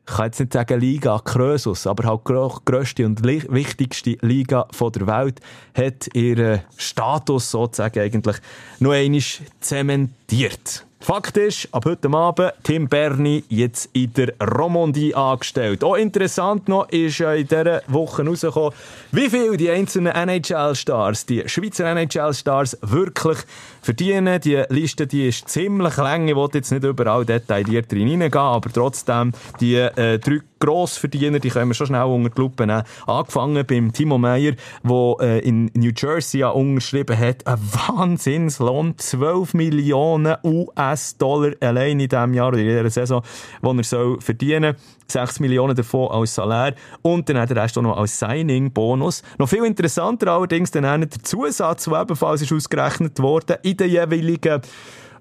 ich 0.09 0.15
kann 0.17 0.25
jetzt 0.27 0.41
nicht 0.41 0.53
sagen 0.55 0.81
Liga 0.81 1.19
Krösus, 1.19 1.87
aber 1.87 2.09
halt 2.09 2.25
grösste 2.65 3.05
und 3.05 3.23
wichtigste 3.25 4.17
Liga 4.23 4.67
der 4.81 5.07
Welt, 5.07 5.41
hat 5.75 6.15
ihren 6.15 6.63
Status 6.79 7.51
sozusagen 7.51 8.01
eigentlich 8.01 8.37
noch 8.79 8.93
einmal 8.93 9.21
zementiert. 9.61 10.87
Fakt 11.01 11.37
ist, 11.37 11.69
ab 11.73 11.85
heute 11.85 12.13
Abend 12.13 12.53
Tim 12.65 12.89
Berni 12.89 13.45
jetzt 13.49 13.89
in 13.93 14.13
der 14.15 14.35
Romandie 14.41 15.15
angestellt. 15.15 15.85
Auch 15.85 15.95
interessant 15.95 16.69
noch 16.69 16.89
ist 16.89 17.21
in 17.21 17.47
dieser 17.47 17.83
Woche 17.87 18.27
rausgekommen, 18.27 18.73
wie 19.13 19.31
viel 19.31 19.57
die 19.57 19.71
einzelnen 19.71 20.13
NHL-Stars, 20.13 21.25
die 21.25 21.49
Schweizer 21.49 21.87
NHL-Stars 21.87 22.79
wirklich 22.83 23.39
verdienen. 23.89 24.39
Die 24.39 24.63
Liste 24.69 25.07
die 25.07 25.29
ist 25.29 25.49
ziemlich 25.49 25.97
lang. 25.97 26.29
Ich 26.29 26.35
wollte 26.35 26.59
jetzt 26.59 26.71
nicht 26.71 26.85
überall 26.85 27.25
detailliert 27.25 27.91
reingehen, 27.91 28.35
aber 28.35 28.71
trotzdem 28.71 29.33
die 29.61 29.77
äh, 29.77 30.19
drei 30.19 30.41
Grossverdiener, 30.59 31.39
die 31.39 31.49
können 31.49 31.71
wir 31.71 31.75
schon 31.75 31.87
schnell 31.87 32.03
unter 32.03 32.29
die 32.29 32.39
Lupe 32.39 32.67
nehmen. 32.67 32.83
Angefangen 33.07 33.65
beim 33.65 33.93
Timo 33.93 34.19
Meyer, 34.19 34.53
der 34.83 35.17
äh, 35.21 35.39
in 35.39 35.71
New 35.75 35.93
Jersey 35.97 36.41
ja 36.41 36.51
unterschrieben 36.51 37.17
hat. 37.17 37.47
Ein 37.47 37.59
Wahnsinnslohn, 37.61 38.99
12 38.99 39.55
Millionen 39.55 40.37
US-Dollar 40.45 41.53
allein 41.61 42.01
in 42.01 42.09
diesem 42.09 42.35
Jahr 42.35 42.49
oder 42.49 42.59
in 42.59 42.67
dieser 42.67 42.91
Saison, 42.91 43.23
die 43.63 43.69
er 43.69 43.85
soll 43.85 44.21
verdienen 44.21 44.75
soll. 44.77 44.98
6 45.11 45.41
Millionen 45.41 45.75
davon 45.75 46.11
als 46.11 46.35
Salär 46.35 46.75
und 47.03 47.29
dann 47.29 47.39
hat 47.39 47.51
der 47.51 47.63
Rest 47.63 47.79
auch 47.79 47.83
noch 47.83 47.97
als 47.97 48.19
Signing-Bonus. 48.19 49.23
Noch 49.39 49.49
viel 49.49 49.65
interessanter 49.65 50.33
allerdings 50.33 50.71
dann 50.71 50.85
der 51.01 51.23
Zusatz, 51.23 51.85
der 51.85 52.03
ebenfalls 52.03 52.43
ist 52.43 52.53
ausgerechnet 52.53 53.19
wurde 53.21 53.59
in 53.63 53.77
den 53.77 53.91
jeweiligen 53.91 54.61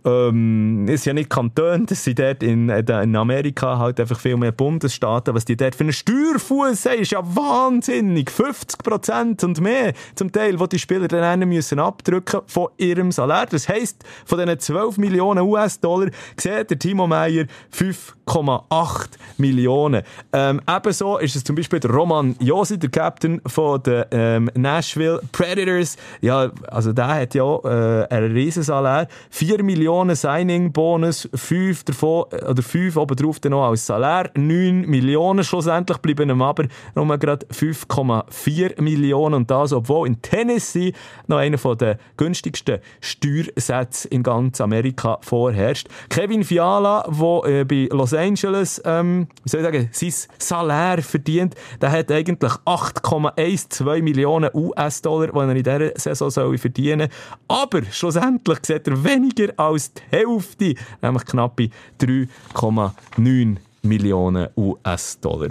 ähm, 0.07 0.87
ist 0.87 1.05
ja 1.05 1.13
nicht 1.13 1.29
Kanton, 1.29 1.85
das 1.85 2.03
sind 2.03 2.19
dort 2.19 2.41
in, 2.41 2.69
in 2.69 3.15
Amerika 3.15 3.77
halt 3.77 3.99
einfach 3.99 4.19
viel 4.19 4.37
mehr 4.37 4.53
Bundesstaaten. 4.53 5.35
Was 5.35 5.45
die 5.45 5.57
dort 5.57 5.75
für 5.75 5.83
einen 5.83 5.93
Steuerfuß 5.93 6.85
haben, 6.85 6.99
ist 6.99 7.11
ja 7.11 7.19
wahnsinnig. 7.23 8.31
50 8.31 8.83
Prozent 8.83 9.43
und 9.43 9.59
mehr 9.59 9.93
zum 10.15 10.31
Teil, 10.31 10.59
wo 10.59 10.65
die 10.65 10.79
Spieler 10.79 11.07
dann 11.07 11.39
müssen 11.41 11.79
abdrücken 11.79 12.41
von 12.47 12.69
ihrem 12.77 13.11
Salär. 13.11 13.47
Das 13.49 13.67
heisst, 13.67 14.03
von 14.25 14.39
diesen 14.39 14.59
12 14.59 14.97
Millionen 14.97 15.41
US-Dollar 15.41 16.09
sieht 16.37 16.69
der 16.69 16.79
Timo 16.79 17.05
Meyer 17.05 17.45
5,8 17.75 19.07
Millionen. 19.37 20.03
Ähm, 20.31 20.61
ebenso 20.69 21.17
ist 21.17 21.35
es 21.35 21.43
zum 21.43 21.55
Beispiel 21.55 21.79
der 21.79 21.91
Roman 21.91 22.35
Josi, 22.39 22.79
der 22.79 22.89
Captain 22.89 23.41
von 23.45 23.83
den 23.83 24.05
ähm, 24.11 24.51
Nashville 24.55 25.21
Predators. 25.31 25.97
Ja, 26.21 26.51
also 26.67 26.93
der 26.93 27.07
hat 27.07 27.35
ja 27.35 27.43
äh, 27.43 28.07
einen 28.09 28.31
riesen 28.31 28.63
Salär. 28.63 29.07
4 29.31 29.63
Millionen 29.63 29.96
Millionen 29.97 30.15
Signing-Bonus, 30.15 31.29
5 31.33 31.83
davon, 31.85 32.25
äh, 32.31 32.45
oder 32.45 32.61
5 32.61 32.97
obendrauf 32.97 33.39
dann 33.39 33.51
noch 33.51 33.67
als 33.67 33.85
Salär, 33.85 34.29
9 34.35 34.81
Millionen 34.81 35.43
schlussendlich 35.43 35.97
bleiben 35.99 36.29
ihm 36.29 36.41
aber 36.41 36.65
nur 36.95 37.17
gerade 37.17 37.45
5,4 37.47 38.81
Millionen 38.81 39.35
und 39.35 39.51
das, 39.51 39.73
obwohl 39.73 40.07
in 40.07 40.21
Tennessee 40.21 40.93
noch 41.27 41.37
einer 41.37 41.57
der 41.57 41.97
günstigsten 42.17 42.79
Steuersätze 43.01 44.07
in 44.09 44.23
ganz 44.23 44.61
Amerika 44.61 45.17
vorherrscht. 45.21 45.87
Kevin 46.09 46.43
Fiala, 46.43 47.03
der 47.07 47.49
äh, 47.49 47.63
bei 47.65 47.89
Los 47.91 48.13
Angeles, 48.13 48.81
ähm, 48.85 49.27
wie 49.43 49.49
soll 49.49 49.61
ich 49.61 49.65
sagen, 49.65 49.89
sein 49.91 50.13
Salär 50.37 51.01
verdient, 51.01 51.55
der 51.81 51.91
hat 51.91 52.11
eigentlich 52.11 52.51
8,12 52.65 54.01
Millionen 54.01 54.49
US-Dollar, 54.53 55.27
die 55.27 55.37
er 55.37 55.49
in 55.49 55.63
dieser 55.63 55.99
Saison 55.99 56.29
soll 56.29 56.57
verdienen 56.57 57.09
soll. 57.47 57.57
Aber 57.59 57.83
schlussendlich 57.91 58.59
sieht 58.63 58.87
er 58.87 59.03
weniger 59.03 59.53
als 59.57 59.76
die 59.77 60.01
Hälfte, 60.09 60.75
nämlich 61.01 61.25
knappe 61.25 61.69
3,9 61.99 63.57
Millionen 63.81 64.49
US-Dollar. 64.55 65.49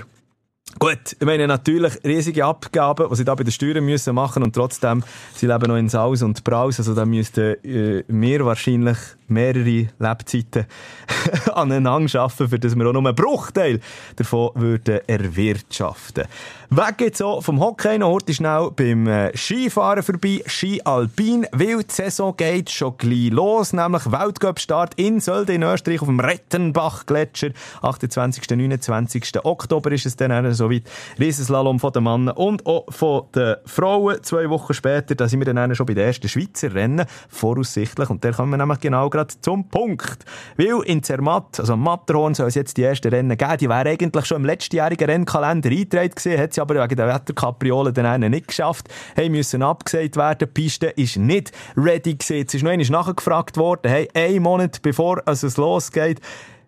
Gut, 0.78 1.16
ich 1.18 1.26
meine 1.26 1.46
natürlich 1.46 2.04
riesige 2.04 2.44
Abgaben, 2.44 3.08
die 3.08 3.16
sie 3.16 3.24
da 3.24 3.34
bei 3.34 3.44
den 3.44 3.50
Steuern 3.50 3.82
müssen 3.82 4.14
machen 4.14 4.42
und 4.42 4.54
trotzdem, 4.54 5.02
sie 5.34 5.46
leben 5.46 5.68
noch 5.68 5.76
in 5.76 5.88
Saus 5.88 6.22
und 6.22 6.44
Braus, 6.44 6.78
also 6.78 6.94
da 6.94 7.06
müssten 7.06 7.56
äh, 7.64 8.04
wir 8.08 8.44
wahrscheinlich 8.44 8.98
mehrere 9.28 9.88
Lebzeiten 9.98 10.66
aneinander 11.54 12.08
schaffen, 12.08 12.48
für 12.48 12.58
dass 12.58 12.76
wir 12.76 12.86
auch 12.86 12.92
nur 12.92 13.06
einen 13.06 13.14
Bruchteil 13.14 13.80
davon 14.16 14.50
würden 14.54 15.00
erwirtschaften. 15.06 16.24
Weg 16.68 16.98
geht's 16.98 17.22
auch 17.22 17.42
vom 17.42 17.60
Hockey 17.60 17.98
noch 17.98 18.10
heute 18.10 18.34
schnell 18.34 18.70
beim 18.74 19.06
äh, 19.06 19.36
Skifahren 19.36 20.02
vorbei, 20.02 20.42
Ski 20.46 20.80
Alpin, 20.84 21.46
weil 21.52 21.84
die 21.84 21.92
Saison 21.92 22.36
geht 22.36 22.70
schon 22.70 22.96
gleich 22.96 23.30
los, 23.30 23.72
nämlich 23.72 24.10
Weltcup-Start 24.10 24.94
in 24.96 25.20
Sölde 25.20 25.54
in 25.54 25.62
Österreich 25.62 26.02
auf 26.02 26.08
dem 26.08 26.20
Rettenbach-Gletscher, 26.20 27.50
28. 27.82 28.50
29. 28.50 29.44
Oktober 29.44 29.92
ist 29.92 30.06
es 30.06 30.16
dann 30.16 30.32
soweit, 30.66 30.84
Riesenslalom 31.18 31.78
von 31.78 31.92
den 31.92 32.04
Männern 32.04 32.36
und 32.36 32.66
auch 32.66 32.86
von 32.88 33.24
den 33.34 33.56
Frauen, 33.64 34.22
zwei 34.22 34.48
Wochen 34.50 34.74
später, 34.74 35.14
da 35.14 35.28
sind 35.28 35.40
wir 35.40 35.52
dann 35.52 35.74
schon 35.74 35.86
bei 35.86 35.94
den 35.94 36.06
ersten 36.06 36.28
Schweizer 36.28 36.74
Rennen, 36.74 37.06
voraussichtlich, 37.28 38.10
und 38.10 38.24
da 38.24 38.32
kommen 38.32 38.50
wir 38.50 38.58
nämlich 38.58 38.80
genau 38.80 39.08
gerade 39.10 39.34
zum 39.40 39.68
Punkt. 39.68 40.24
Weil 40.56 40.82
in 40.84 41.02
Zermatt, 41.02 41.60
also 41.60 41.76
Matterhorn, 41.76 42.34
soll 42.34 42.48
es 42.48 42.54
jetzt 42.54 42.76
die 42.76 42.82
ersten 42.82 43.08
Rennen 43.08 43.36
geben. 43.36 43.56
Die 43.58 43.68
wären 43.68 43.86
eigentlich 43.86 44.26
schon 44.26 44.38
im 44.38 44.44
letztjährigen 44.44 45.08
Rennkalender 45.08 45.70
eingetragen 45.70 46.10
gewesen, 46.10 46.40
hat 46.40 46.54
sie 46.54 46.60
aber 46.60 46.82
wegen 46.82 46.96
der 46.96 47.08
Wetterkapriolen 47.08 47.94
dann 47.94 48.20
nicht 48.20 48.48
geschafft. 48.48 48.88
Hey, 49.14 49.28
müssen 49.28 49.62
abgesagt 49.62 50.16
werden. 50.16 50.38
Die 50.40 50.46
Piste 50.46 50.86
ist 50.88 51.16
nicht 51.16 51.52
ready 51.76 52.14
gewesen. 52.14 52.36
Jetzt 52.36 52.54
ist 52.54 52.62
noch 52.62 52.70
einmal 52.70 52.86
nachgefragt 52.86 53.56
worden. 53.56 53.90
Hey, 53.90 54.08
einen 54.14 54.42
Monat 54.42 54.82
bevor 54.82 55.22
es 55.26 55.56
losgeht, 55.56 56.20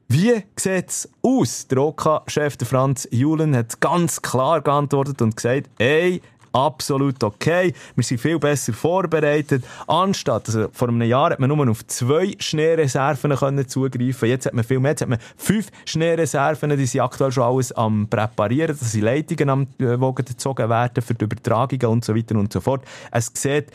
wie 0.08 0.42
sieht 0.56 0.88
es 0.88 1.08
aus? 1.22 1.66
Der 1.68 1.78
OK-Chef, 1.78 2.56
Franz 2.64 3.06
Julen, 3.10 3.54
hat 3.54 3.78
ganz 3.80 4.22
klar 4.22 4.62
geantwortet 4.62 5.20
und 5.20 5.36
gesagt, 5.36 5.68
hey, 5.78 6.22
absolut 6.52 7.22
okay. 7.22 7.74
Wir 7.94 8.04
sind 8.04 8.18
viel 8.18 8.38
besser 8.38 8.72
vorbereitet. 8.72 9.64
Anstatt, 9.86 10.48
also 10.48 10.68
vor 10.72 10.88
einem 10.88 11.02
Jahr 11.02 11.30
hat 11.30 11.40
man 11.40 11.50
nur 11.50 11.68
auf 11.68 11.86
zwei 11.86 12.34
Schneereserven 12.38 13.36
können 13.36 13.68
zugreifen. 13.68 14.28
Jetzt 14.30 14.46
hat 14.46 14.54
man 14.54 14.64
viel 14.64 14.80
mehr. 14.80 14.92
Jetzt 14.92 15.02
hat 15.02 15.10
man 15.10 15.18
fünf 15.36 15.68
Schneereserven. 15.84 16.70
Die 16.70 16.86
sind 16.86 17.02
aktuell 17.02 17.30
schon 17.30 17.44
alles 17.44 17.72
am 17.72 18.08
Präparieren. 18.08 18.76
Das 18.78 18.92
sind 18.92 19.02
Leitungen 19.02 19.50
am 19.50 19.66
äh, 19.78 20.12
gezogen 20.14 20.68
werden 20.70 21.02
für 21.02 21.14
die 21.14 21.24
Übertragungen 21.24 21.86
und 21.86 22.04
so 22.04 22.16
weiter 22.16 22.36
und 22.36 22.50
so 22.50 22.60
fort. 22.60 22.82
Es 23.10 23.30
sieht 23.34 23.66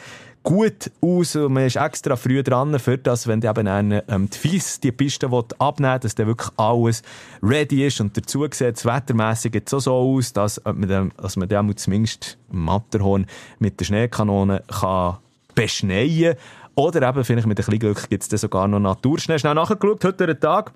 gut 0.44 0.92
aus 1.02 1.36
und 1.36 1.54
man 1.54 1.66
ist 1.66 1.78
extra 1.78 2.16
früh 2.16 2.44
dran 2.44 2.78
für 2.78 2.98
das, 2.98 3.28
wenn 3.28 3.42
eben 3.42 3.68
eine, 3.68 4.04
ähm, 4.10 4.30
die 4.30 4.38
FIS 4.38 4.80
die 4.82 4.92
Piste 4.92 5.30
abnehmen 5.58 6.00
dass 6.02 6.16
dann 6.16 6.28
wirklich 6.28 6.52
alles 6.58 7.02
ready 7.42 7.88
ist 7.88 8.02
und 8.02 8.16
dazu 8.18 8.46
sieht 8.52 8.78
es 8.78 8.86
wettermässig 8.86 9.56
jetzt 9.56 9.70
so, 9.70 9.80
so 9.80 9.94
aus, 9.94 10.34
dass 10.34 10.62
man, 10.66 10.88
dann, 10.88 11.12
dass 11.18 11.38
man 11.38 11.48
dann 11.48 11.76
zumindest 11.78 12.38
Matterhorn 12.52 13.26
mit 13.60 13.80
der 13.80 13.86
Schneekanone 13.86 14.64
kann 14.68 15.18
beschneien 15.56 16.36
oder 16.76 17.08
eben, 17.08 17.24
vielleicht 17.24 17.48
mit 17.48 17.58
ein 17.60 17.66
bisschen 17.66 17.80
Glück, 17.80 18.10
gibt 18.10 18.34
es 18.34 18.42
sogar 18.42 18.68
noch 18.68 18.80
Naturschnee. 18.80 19.38
Schnell 19.38 19.54
nachgeschaut, 19.54 20.04
heute 20.04 20.40
Tag 20.40 20.74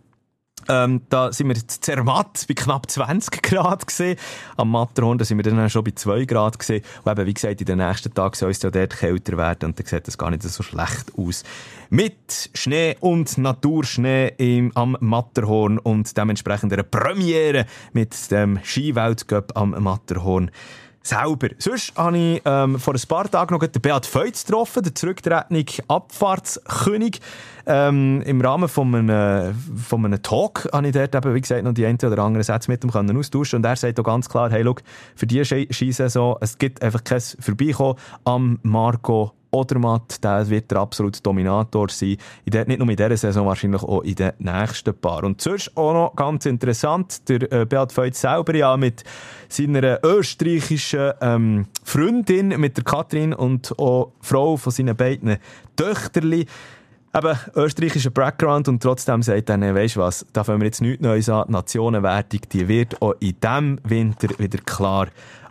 ähm, 0.69 1.01
da 1.09 1.31
sind 1.31 1.47
wir 1.47 1.55
Zermatt 1.67 2.45
bei 2.47 2.53
knapp 2.53 2.89
20 2.89 3.41
Grad 3.41 3.87
gesehen. 3.87 4.17
Am 4.57 4.71
Matterhorn, 4.71 5.17
da 5.17 5.25
sind 5.25 5.37
wir 5.37 5.43
dann 5.43 5.69
schon 5.69 5.83
bei 5.83 5.91
2 5.91 6.25
Grad 6.25 6.59
gesehen. 6.59 6.83
Und 7.03 7.11
eben, 7.11 7.25
wie 7.25 7.33
gesagt, 7.33 7.61
in 7.61 7.65
den 7.65 7.77
nächsten 7.77 8.13
Tagen 8.13 8.35
soll 8.35 8.51
es 8.51 8.61
ja 8.61 8.69
dort 8.69 8.97
kälter 8.97 9.37
werden 9.37 9.69
und 9.69 9.79
dann 9.79 9.85
sieht 9.85 10.07
das 10.07 10.17
gar 10.17 10.29
nicht 10.29 10.43
so 10.43 10.63
schlecht 10.63 11.13
aus. 11.17 11.43
Mit 11.89 12.49
Schnee 12.53 12.97
und 12.99 13.37
Naturschnee 13.37 14.33
im, 14.37 14.75
am 14.75 14.97
Matterhorn 14.99 15.79
und 15.79 16.17
dementsprechend 16.17 16.73
einer 16.73 16.83
Premiere 16.83 17.65
mit 17.93 18.29
dem 18.31 18.59
Skiweltcup 18.63 19.55
am 19.55 19.71
Matterhorn 19.71 20.51
selber. 21.07 21.49
Sonst 21.57 21.93
habe 21.95 22.17
ich 22.17 22.41
ähm, 22.45 22.79
vor 22.79 22.93
ein 22.93 23.01
paar 23.07 23.29
Tagen 23.29 23.53
noch 23.53 23.65
den 23.65 23.81
Beat 23.81 24.05
Feutz 24.05 24.45
getroffen, 24.45 24.83
den 24.83 24.95
zurücktretenden 24.95 25.65
Abfahrtskönig. 25.87 27.21
Ähm, 27.65 28.21
Im 28.25 28.39
Rahmen 28.39 28.69
von 28.69 28.95
einem, 28.95 29.55
von 29.75 30.05
einem 30.05 30.21
Talk 30.21 30.69
habe 30.71 30.87
ich 30.87 30.93
dort 30.93 31.15
eben, 31.15 31.35
wie 31.35 31.41
gesagt, 31.41 31.63
noch 31.63 31.73
die 31.73 31.85
einen 31.85 31.97
oder 31.97 32.23
anderen 32.23 32.43
Sätze 32.43 32.71
mit 32.71 32.83
ihm 32.83 32.91
können 32.91 33.17
austauschen 33.17 33.57
und 33.57 33.65
er 33.65 33.75
sagt 33.75 33.99
auch 33.99 34.03
ganz 34.03 34.29
klar, 34.29 34.49
hey, 34.49 34.61
look, 34.61 34.83
für 35.15 35.27
diese 35.27 35.43
Skisaison, 35.45 36.37
es 36.39 36.57
gibt 36.57 36.81
einfach 36.81 37.03
kein 37.03 37.19
Vorbeikommen 37.19 37.95
am 38.23 38.59
Marco 38.63 39.33
Odermatt, 39.57 40.23
der 40.23 40.49
wird 40.49 40.71
der 40.71 40.79
absolute 40.79 41.21
Dominator 41.21 41.89
sein. 41.89 42.17
In 42.45 42.51
der, 42.51 42.65
nicht 42.67 42.79
nur 42.79 42.89
in 42.89 42.95
dieser 42.95 43.17
Saison, 43.17 43.47
wahrscheinlich 43.47 43.83
auch 43.83 44.01
in 44.01 44.15
den 44.15 44.31
nächsten 44.39 44.93
paar. 44.93 45.23
Und 45.23 45.41
sonst 45.41 45.75
auch 45.75 45.93
noch 45.93 46.15
ganz 46.15 46.45
interessant, 46.45 47.27
der 47.29 47.51
äh, 47.51 47.65
Beat 47.65 47.91
Feutz 47.91 48.21
selber 48.21 48.55
ja 48.55 48.77
mit 48.77 49.03
seiner 49.49 49.99
österreichischen 50.03 51.11
ähm, 51.21 51.65
Freundin, 51.83 52.49
mit 52.59 52.77
der 52.77 52.83
Katrin 52.83 53.33
und 53.33 53.77
auch 53.79 54.11
Frau 54.21 54.57
von 54.57 54.71
seinen 54.71 54.95
beiden 54.95 55.37
Töchterli, 55.75 56.45
eben 57.17 57.37
österreichischer 57.55 58.09
Background 58.11 58.67
und 58.67 58.81
trotzdem 58.81 59.23
sagt 59.23 59.49
er, 59.49 59.75
weisst 59.75 59.95
du 59.95 60.01
was, 60.01 60.25
da 60.33 60.43
fangen 60.43 60.61
wir 60.61 60.65
jetzt 60.65 60.81
nichts 60.81 61.01
Neues 61.01 61.29
an. 61.29 61.45
Die 61.47 61.53
Nationenwertung, 61.53 62.41
die 62.51 62.67
wird 62.67 63.01
auch 63.01 63.13
in 63.19 63.35
diesem 63.39 63.79
Winter 63.83 64.27
wieder 64.37 64.59
klar 64.59 65.07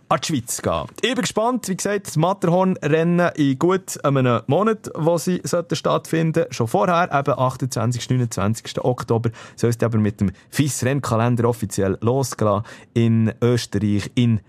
an 0.09 0.19
die 0.21 0.27
Schweiz 0.27 0.61
gehen. 0.61 0.85
Ich 1.01 1.13
bin 1.13 1.21
gespannt, 1.21 1.67
wie 1.67 1.75
gesagt, 1.75 2.07
das 2.07 2.15
Matterhorn-Rennen 2.15 3.31
in 3.35 3.59
gut 3.59 4.03
einem 4.03 4.41
Monat, 4.47 4.89
wo 4.95 5.17
sie 5.17 5.41
stattfinden 5.43 6.45
Schon 6.51 6.67
vorher, 6.67 7.09
eben 7.11 7.37
28. 7.37 8.09
29. 8.09 8.83
Oktober, 8.83 9.31
soll 9.55 9.71
es 9.71 9.83
aber 9.83 9.97
mit 9.97 10.21
dem 10.21 10.31
FIS-Rennkalender 10.49 11.47
offiziell 11.47 11.97
losgehen 12.01 12.63
in 12.93 13.33
Österreich, 13.41 14.09
in 14.15 14.39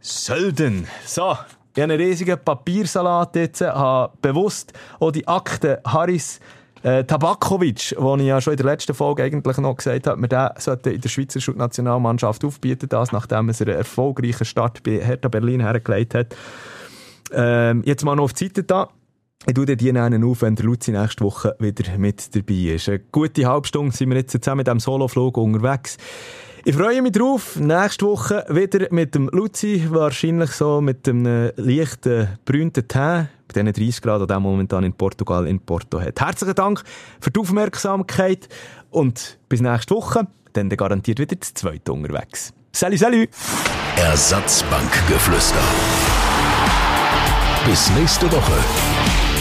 Sölden. 0.00 0.86
So, 1.06 1.36
ich 1.74 1.82
habe 1.82 1.92
einen 1.92 2.00
riesigen 2.00 2.38
Papiersalat 2.38 3.36
jetzt, 3.36 3.60
habe 3.60 4.12
bewusst 4.20 4.72
auch 5.00 5.10
die 5.10 5.26
Akte 5.26 5.80
Harris 5.86 6.40
äh, 6.84 7.02
Tabakovic, 7.04 7.96
den 7.98 8.20
ich 8.20 8.26
ja 8.26 8.40
schon 8.42 8.52
in 8.52 8.58
der 8.58 8.66
letzten 8.66 8.92
Folge 8.92 9.22
eigentlich 9.22 9.56
noch 9.56 9.74
gesagt 9.74 10.06
habe, 10.06 10.20
man 10.20 10.28
den 10.28 10.94
in 10.94 11.00
der 11.00 11.08
Schweizer 11.08 11.52
Nationalmannschaft 11.54 12.44
aufbieten, 12.44 12.88
das, 12.90 13.10
nachdem 13.10 13.48
er 13.48 13.60
einen 13.60 13.76
erfolgreichen 13.76 14.44
Start 14.44 14.82
bei 14.82 14.98
Hertha 14.98 15.28
Berlin 15.28 15.60
hergelegt 15.60 16.14
hat. 16.14 16.36
Ähm, 17.32 17.82
jetzt 17.86 18.04
mal 18.04 18.14
noch 18.14 18.24
auf 18.24 18.34
die 18.34 18.44
Seite 18.44 18.64
da. 18.64 18.90
Ich 19.46 19.54
tue 19.54 19.64
dir 19.64 20.02
einen 20.02 20.24
auf, 20.24 20.42
wenn 20.42 20.56
der 20.56 20.66
Luzi 20.66 20.92
nächste 20.92 21.24
Woche 21.24 21.56
wieder 21.58 21.96
mit 21.96 22.34
dabei 22.36 22.74
ist. 22.74 22.88
Eine 22.88 22.98
gute 22.98 23.46
halbe 23.46 23.66
Stunde 23.66 23.96
sind 23.96 24.10
wir 24.10 24.18
jetzt 24.18 24.32
zusammen 24.32 24.58
mit 24.58 24.66
diesem 24.66 24.80
Soloflug 24.80 25.38
unterwegs. 25.38 25.96
Ich 26.66 26.74
freue 26.74 27.02
mich 27.02 27.12
drauf. 27.12 27.56
Nächste 27.56 28.06
Woche 28.06 28.46
wieder 28.48 28.86
mit 28.90 29.14
dem 29.14 29.28
Luzi, 29.28 29.86
wahrscheinlich 29.90 30.50
so 30.52 30.80
mit 30.80 31.06
einem 31.06 31.50
leichten, 31.56 32.38
brünten 32.46 32.88
Tee 32.88 32.98
bei 32.98 33.28
diesen 33.54 33.70
30 33.70 34.00
Grad, 34.00 34.30
die 34.30 34.40
momentan 34.40 34.82
in 34.82 34.94
Portugal 34.94 35.46
in 35.46 35.60
Porto 35.60 36.00
hat. 36.00 36.18
Herzlichen 36.18 36.54
Dank 36.54 36.82
für 37.20 37.30
die 37.30 37.38
Aufmerksamkeit 37.38 38.48
und 38.90 39.38
bis 39.50 39.60
nächste 39.60 39.94
Woche, 39.94 40.26
dann 40.54 40.70
garantiert 40.70 41.18
wieder 41.18 41.36
das 41.36 41.52
zweite 41.52 41.92
unterwegs. 41.92 42.54
Salut, 42.72 42.98
salut! 42.98 43.28
Ersatzbankgeflüster. 43.96 45.60
Bis 47.66 47.90
nächste 47.90 48.32
Woche. 48.32 49.33